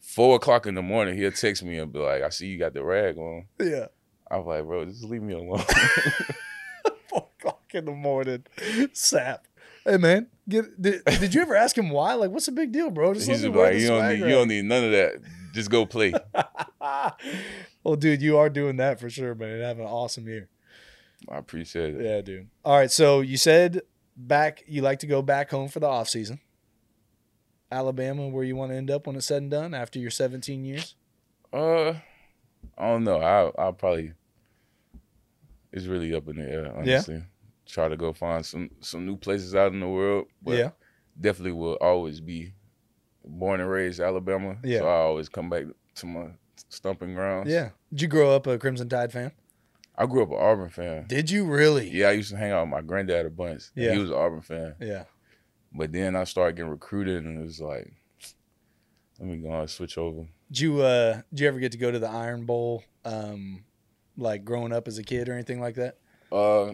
[0.00, 1.16] four o'clock in the morning.
[1.16, 3.86] He'll text me and be like, "I see you got the rag on." yeah.
[4.28, 5.62] I'm like, bro, just leave me alone.
[7.08, 8.44] Four o'clock in the morning.
[8.92, 9.38] Sapp.
[9.86, 12.14] Hey man, get did, did you ever ask him why?
[12.14, 13.12] Like, what's the big deal, bro?
[13.12, 15.20] He's let just like, you don't need, you don't need none of that.
[15.54, 16.12] Just go play.
[17.84, 19.60] well, dude, you are doing that for sure, man.
[19.60, 20.48] Have an awesome year.
[21.28, 22.02] I appreciate it.
[22.02, 22.48] Yeah, dude.
[22.64, 23.82] All right, so you said
[24.16, 26.40] back you like to go back home for the off season.
[27.70, 30.64] Alabama, where you want to end up when it's said and done after your 17
[30.64, 30.96] years?
[31.52, 31.94] Uh,
[32.76, 33.20] I don't know.
[33.20, 34.14] I I'll probably.
[35.72, 37.22] It's really up in the air, honestly.
[37.66, 40.26] Try to go find some some new places out in the world.
[40.42, 40.70] But yeah.
[41.20, 42.54] definitely will always be
[43.24, 44.56] born and raised Alabama.
[44.62, 44.80] Yeah.
[44.80, 45.64] So I always come back
[45.96, 46.28] to my
[46.68, 47.50] stumping grounds.
[47.50, 47.70] Yeah.
[47.90, 49.32] Did you grow up a Crimson Tide fan?
[49.98, 51.06] I grew up an Auburn fan.
[51.08, 51.90] Did you really?
[51.90, 53.64] Yeah, I used to hang out with my granddad a bunch.
[53.74, 53.92] Yeah.
[53.92, 54.74] He was an Auburn fan.
[54.80, 55.04] Yeah.
[55.72, 57.92] But then I started getting recruited and it was like,
[59.18, 60.26] let me go and switch over.
[60.50, 63.64] Did you uh did you ever get to go to the Iron Bowl um
[64.16, 65.96] like growing up as a kid or anything like that?
[66.30, 66.72] Uh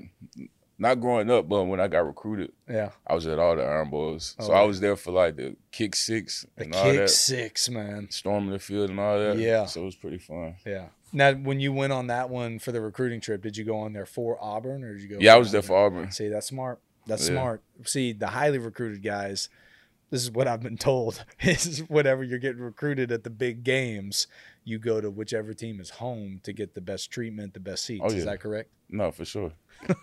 [0.82, 2.90] not growing up, but when I got recruited, Yeah.
[3.06, 4.36] I was at all the Iron Bowls.
[4.38, 7.68] Oh, so I was there for like the kick six The and all kick six,
[7.70, 8.08] man.
[8.10, 9.38] Storming the field and all that.
[9.38, 9.64] Yeah.
[9.66, 10.56] So it was pretty fun.
[10.66, 10.88] Yeah.
[11.12, 13.92] Now when you went on that one for the recruiting trip, did you go on
[13.94, 16.10] there for Auburn or did you go Yeah, I was there for Auburn.
[16.12, 16.80] See, that's smart.
[17.06, 17.34] That's Yeah.
[17.34, 17.62] smart.
[17.84, 19.48] See, the highly recruited guys,
[20.10, 24.26] this is what I've been told, is whenever you're getting recruited at the big games,
[24.64, 28.02] you go to whichever team is home to get the best treatment, the best seats.
[28.04, 28.70] Oh, Is that correct?
[28.88, 29.52] No, for sure.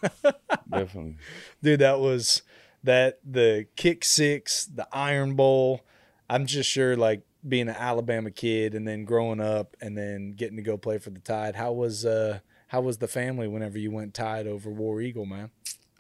[0.70, 1.16] Definitely.
[1.62, 2.42] Dude, that was
[2.84, 5.82] that the kick six, the Iron Bowl.
[6.30, 10.58] I'm just sure like being an Alabama kid and then growing up and then getting
[10.58, 11.56] to go play for the Tide.
[11.56, 15.50] How was uh how was the family whenever you went Tide over War Eagle, man?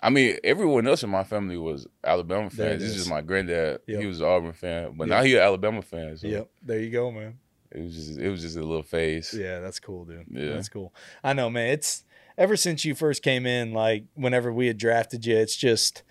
[0.02, 2.82] I mean, everyone else in my family was Alabama fans.
[2.82, 2.98] It's is.
[2.98, 3.82] just my granddad.
[3.86, 4.00] Yep.
[4.00, 5.17] He was an Auburn fan, but Yep.
[5.17, 6.15] now he's an Alabama fan.
[6.15, 6.50] So Yep.
[6.63, 7.38] There you go, man.
[7.72, 9.34] It was just it was just a little phase.
[9.38, 10.26] Yeah, that's cool, dude.
[10.30, 10.54] Yeah.
[10.54, 10.94] That's cool.
[11.24, 11.70] I know, man.
[11.70, 12.04] It's
[12.38, 16.04] ever since you first came in, like whenever we had drafted you, it's just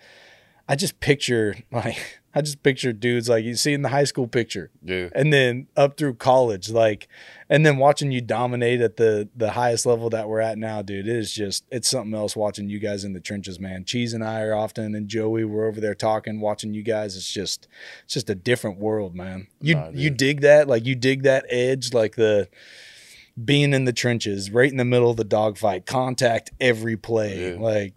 [0.67, 4.27] I just picture like I just picture dudes like you see in the high school
[4.27, 5.09] picture, Yeah.
[5.15, 7.07] and then up through college, like,
[7.49, 11.07] and then watching you dominate at the the highest level that we're at now, dude.
[11.07, 13.83] It is just it's something else watching you guys in the trenches, man.
[13.83, 17.15] Cheese and I are often, and Joey, we're over there talking, watching you guys.
[17.15, 17.67] It's just
[18.03, 19.47] it's just a different world, man.
[19.59, 22.47] You Nah, you dig that, like you dig that edge, like the
[23.43, 27.59] being in the trenches, right in the middle of the dogfight, contact every play, Yeah.
[27.59, 27.93] like.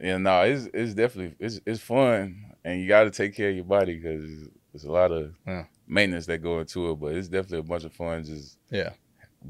[0.00, 3.54] Yeah, no, it's it's definitely it's it's fun, and you got to take care of
[3.56, 5.64] your body because there's a lot of Yeah.
[5.86, 6.94] maintenance that go into it.
[7.00, 8.90] But it's definitely a bunch of fun just Yeah.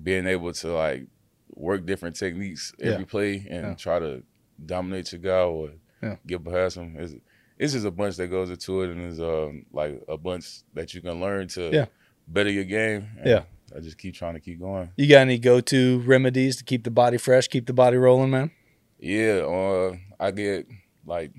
[0.02, 1.06] being able to like
[1.54, 2.92] work different techniques Yeah.
[2.92, 3.74] every play and Yeah.
[3.74, 4.22] try to
[4.64, 5.70] dominate your guy or
[6.02, 6.16] Yeah.
[6.26, 6.96] get past him.
[6.98, 7.14] It's,
[7.58, 10.92] it's just a bunch that goes into it, and there's um like a bunch that
[10.94, 11.86] you can learn to Yeah.
[12.26, 13.08] better your game.
[13.18, 13.44] and Yeah.
[13.74, 14.90] I just keep trying to keep going.
[14.96, 18.30] You got any go to remedies to keep the body fresh, keep the body rolling,
[18.30, 18.50] man?
[18.98, 20.66] Yeah, uh, I get
[21.06, 21.32] like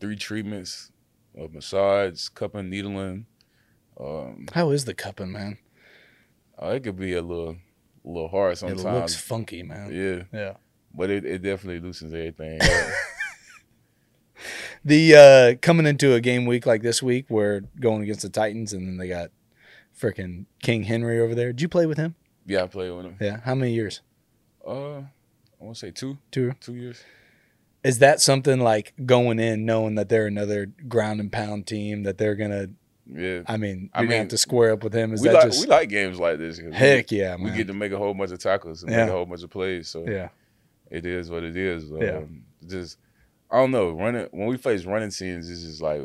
[0.00, 0.90] three treatments
[1.36, 3.26] of massage, cupping, needling.
[3.98, 5.58] Um, How is the cupping, man?
[6.62, 7.56] uh, it could be a little,
[8.04, 8.84] a little hard sometimes.
[8.84, 9.90] It looks funky, man.
[9.92, 10.54] yeah, Yeah.
[10.94, 12.58] but it, it definitely loosens everything.
[12.62, 12.90] Yeah.
[14.84, 18.72] The uh coming into a game week like this week, we're going against the Titans,
[18.72, 19.30] and then they got
[19.98, 21.48] freaking King Henry over there.
[21.52, 22.14] Did you play with him?
[22.46, 23.16] yeah, I play with him.
[23.20, 23.40] Yeah.
[23.44, 24.00] How many years?
[24.66, 25.04] Uh, I
[25.58, 26.52] want to say two, Two.
[26.60, 27.04] two years.
[27.82, 32.18] Is that something like going in knowing that they're another ground and pound team that
[32.18, 32.68] they're gonna?
[33.12, 35.12] Yeah, I mean, I gonna have mean, to square up with him.
[35.14, 36.58] Is we that like just we like games like this?
[36.72, 39.04] heck get- yeah, We get to make a whole bunch of tackles and Yeah.
[39.04, 39.88] make a whole bunch of plays.
[39.88, 40.28] So yeah,
[40.90, 41.90] it is what it is.
[41.90, 42.18] Yeah.
[42.18, 42.98] Um, just
[43.50, 43.90] I don't know.
[43.90, 46.02] Running when we face running teams, it's just like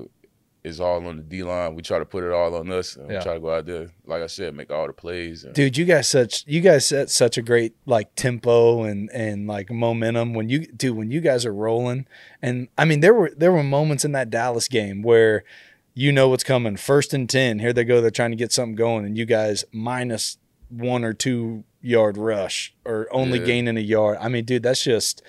[0.65, 1.75] it's all on the D line.
[1.75, 2.95] We try to put it all on us.
[2.95, 3.19] And Yeah.
[3.19, 5.43] We try to go out there, like I said, make all the plays.
[5.43, 5.77] And, dude.
[5.77, 10.33] You guys such you guys set such a great like tempo and and like momentum
[10.33, 12.07] when you dude when you guys are rolling.
[12.41, 15.43] And I mean, there were there were moments in that Dallas game where
[15.93, 16.75] you know what's coming.
[16.77, 18.01] First and ten, here they go.
[18.01, 20.37] They're trying to get something going, and you guys minus
[20.69, 23.45] one or two yard rush or only Yeah.
[23.45, 24.17] gaining a yard.
[24.19, 25.21] I mean, dude, that's just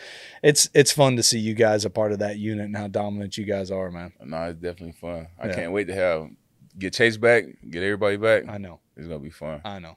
[0.43, 3.37] it's it's fun to see you guys a part of that unit and how dominant
[3.37, 4.13] you guys are, man.
[4.25, 5.29] no, it's definitely fun.
[5.39, 5.55] I Yeah.
[5.55, 6.29] can't wait to have
[6.79, 8.49] get Chase back, get everybody back.
[8.49, 8.81] I know.
[8.97, 9.61] It's gonna be fun.
[9.65, 9.97] I know.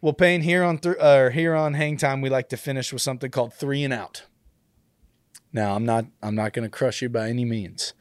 [0.00, 2.92] Well, Payne, here on th- or uh, here on Hang Time, we like to finish
[2.92, 4.22] with something called three and out.
[5.52, 7.92] Now, I'm not I'm not going to crush you by any means,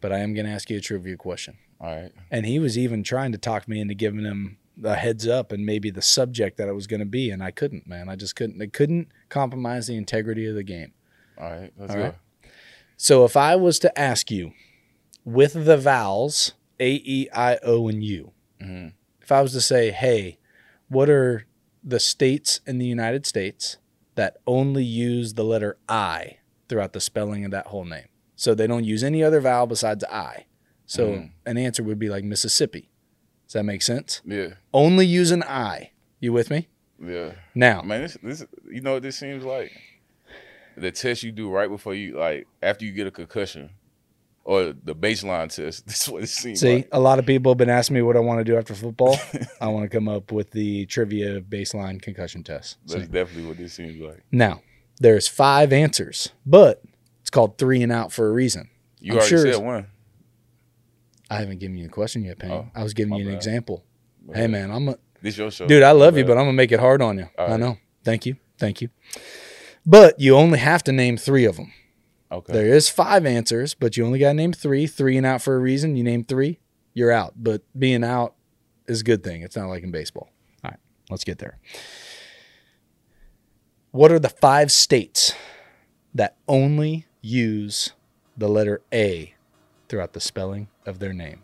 [0.00, 1.56] but I am going to ask you a trivia question.
[1.80, 2.12] All right.
[2.30, 5.64] And he was even trying to talk me into giving him a heads up and
[5.66, 8.08] maybe the subject that it was going to be, and I couldn't, man.
[8.08, 8.60] I just couldn't.
[8.62, 10.92] It couldn't compromise the integrity of the game.
[11.38, 11.72] All right.
[11.76, 12.02] Let's All go.
[12.04, 12.14] right.
[12.96, 14.52] So, if I was to ask you,
[15.24, 18.88] with the vowels A, E, I, O, and U, hmm
[19.20, 20.38] if I was to say, hey,
[20.88, 21.44] what are
[21.84, 23.76] the states in the United States
[24.14, 26.38] that only use the letter I
[26.68, 28.06] throughout the spelling of that whole name?
[28.36, 30.46] So they don't use any other vowel besides I.
[30.86, 31.30] So Mhm.
[31.44, 32.88] an answer would be like Mississippi.
[33.48, 34.20] Does that make sense?
[34.26, 34.54] Yeah.
[34.74, 35.90] Only use an I.
[36.20, 36.68] You with me?
[37.02, 37.32] Yeah.
[37.54, 39.72] Now, Man, this, this you know what this seems like?
[40.76, 43.70] The test you do right before you like after you get a concussion.
[44.44, 45.86] Or the baseline test.
[45.86, 46.88] This is what it seems see, like.
[46.92, 49.18] a lot of people have been asking me what I want to do after football.
[49.60, 52.76] I want to come up with the trivia baseline concussion test.
[52.86, 54.22] So- That's definitely what this seems like.
[54.32, 54.62] now,
[55.00, 56.82] there's five answers, but
[57.20, 58.70] it's called three and out for a reason.
[59.00, 59.86] You I'm already sure- said one.
[61.30, 62.50] I haven't given you a question yet, Payne.
[62.50, 63.36] Oh, I was giving you an bad.
[63.36, 63.84] example.
[64.34, 65.66] Hey, man, I'm a This your show.
[65.66, 65.82] dude.
[65.82, 66.28] I love My you, bad.
[66.28, 67.28] but I'm gonna make it hard on you.
[67.38, 67.60] All I right.
[67.60, 67.78] know.
[68.04, 68.88] Thank you, thank you.
[69.86, 71.72] But you only have to name three of them.
[72.32, 72.52] okay.
[72.52, 74.86] There is five answers, but you only got to name three.
[74.86, 75.96] Three and out for a reason.
[75.96, 76.58] You name three,
[76.94, 77.34] you're out.
[77.36, 78.34] But being out
[78.86, 79.42] is a good thing.
[79.42, 80.28] It's not like in baseball.
[80.64, 81.58] All right, let's get there.
[83.90, 85.32] What are the five states
[86.14, 87.92] that only use
[88.36, 89.34] the letter A
[89.88, 91.40] throughout the spelling of their name?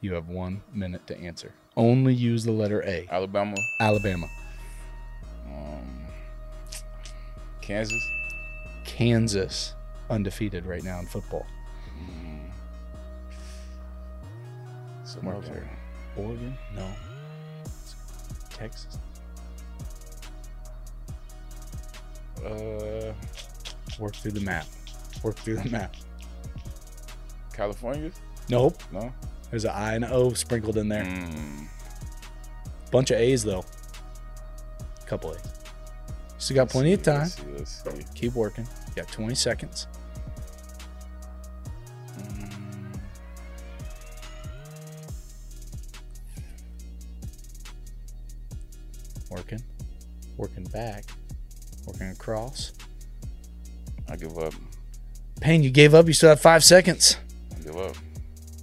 [0.00, 1.52] You have one minute to answer.
[1.76, 3.06] Only use the letter A.
[3.10, 4.26] Alabama, Alabama,
[5.46, 6.06] um,
[7.60, 8.02] Kansas,
[8.84, 9.74] Kansas,
[10.08, 11.44] undefeated right now in football.
[15.04, 15.68] somewhere Mark there.
[16.16, 16.24] there.
[16.24, 16.56] Oregon?
[16.74, 16.86] No.
[18.50, 18.98] Texas.
[22.44, 23.12] Uh,
[23.98, 24.66] Work through the map.
[25.22, 25.94] Work through the map.
[27.52, 28.10] California?
[28.48, 28.82] Nope.
[28.92, 29.12] No.
[29.50, 31.04] There's an I and an O sprinkled in there.
[31.04, 31.66] Mm,
[32.90, 33.64] Bunch of A's though.
[35.06, 35.40] Couple A's.
[36.38, 37.20] Still got let's plenty see, of time.
[37.20, 37.42] Let's see.
[37.56, 38.04] Let's see.
[38.14, 38.66] Keep working.
[38.88, 39.86] You got 20 seconds.
[42.18, 42.98] Mm,
[49.30, 49.62] Working.
[50.36, 51.04] Working back.
[51.86, 52.72] Working across.
[54.08, 54.54] I give up.
[55.40, 56.06] Payne, you gave up.
[56.06, 57.16] You still have five seconds.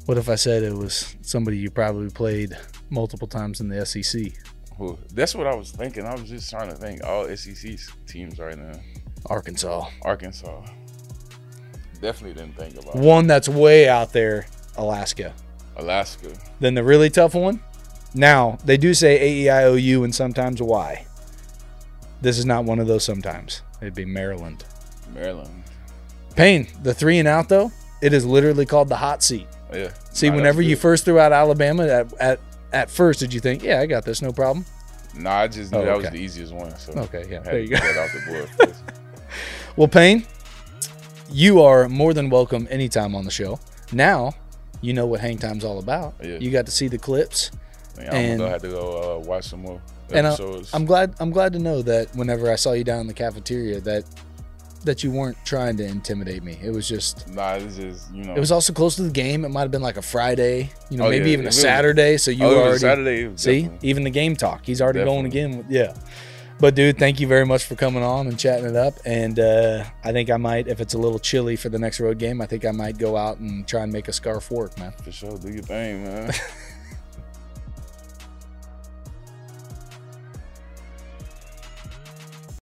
[0.03, 0.09] I give up.
[0.09, 2.57] What if I said it was somebody you probably played
[2.89, 4.33] multiple times in the SEC?
[4.77, 6.05] Who- That's what I was thinking.
[6.05, 7.77] I was just trying to think all SEC
[8.07, 8.79] teams right now.
[9.27, 9.85] Arkansas.
[10.01, 10.61] Arkansas.
[12.01, 14.45] Definitely didn't think about One that's way out there,
[14.75, 15.33] Alaska.
[15.77, 16.33] Alaska.
[16.59, 17.61] Then the really tough one.
[18.13, 21.05] Now, they do say A E I O U and sometimes Y.
[22.21, 23.61] This is not one of those sometimes.
[23.81, 24.65] It'd be Maryland.
[25.13, 25.63] Maryland.
[26.35, 29.47] Payne, the three and out though, it is literally called the hot seat.
[29.73, 29.91] Yeah.
[30.11, 32.39] See, Nah, whenever you first threw out Alabama, at, at
[32.71, 34.65] at first, did you think, yeah, I got this, no problem?
[35.15, 36.75] Nah, I just knew Oh, that was the easiest one.
[36.77, 37.77] So Okay, yeah, there you go.
[37.77, 38.73] the.
[39.75, 40.25] Well, Payne,
[41.31, 43.59] you are more than welcome anytime on the show.
[43.91, 44.33] Now,
[44.81, 46.13] you know what Hang Time's all about.
[46.21, 46.37] Yeah.
[46.39, 47.51] You got to see the clips.
[47.97, 49.79] Man, I'm And- gonna have to go uh, watch some more
[50.11, 50.37] And I-
[50.73, 53.79] I'm glad I'm glad to know that whenever I saw you down in the cafeteria
[53.81, 54.03] that
[54.83, 56.59] that you weren't trying to intimidate me.
[56.61, 58.33] It was just nah, it's just you know.
[58.35, 59.45] it was also close to the game.
[59.45, 61.33] It might have been like a Friday, you know, Oh, maybe yeah.
[61.33, 62.17] even a Saturday.
[62.17, 63.31] So you oh, already Saturday.
[63.37, 64.65] see definitely- even the game talk.
[64.65, 65.57] He's already going again.
[65.57, 65.93] With, yeah.
[66.59, 68.93] But dude, thank you very much for coming on and chatting it up.
[69.05, 72.19] And uh, I think I might, if it's a little chilly for the next road
[72.19, 74.93] game, I think I might go out and try and make a scarf work, man.
[75.03, 76.31] For sure, do your thing, man.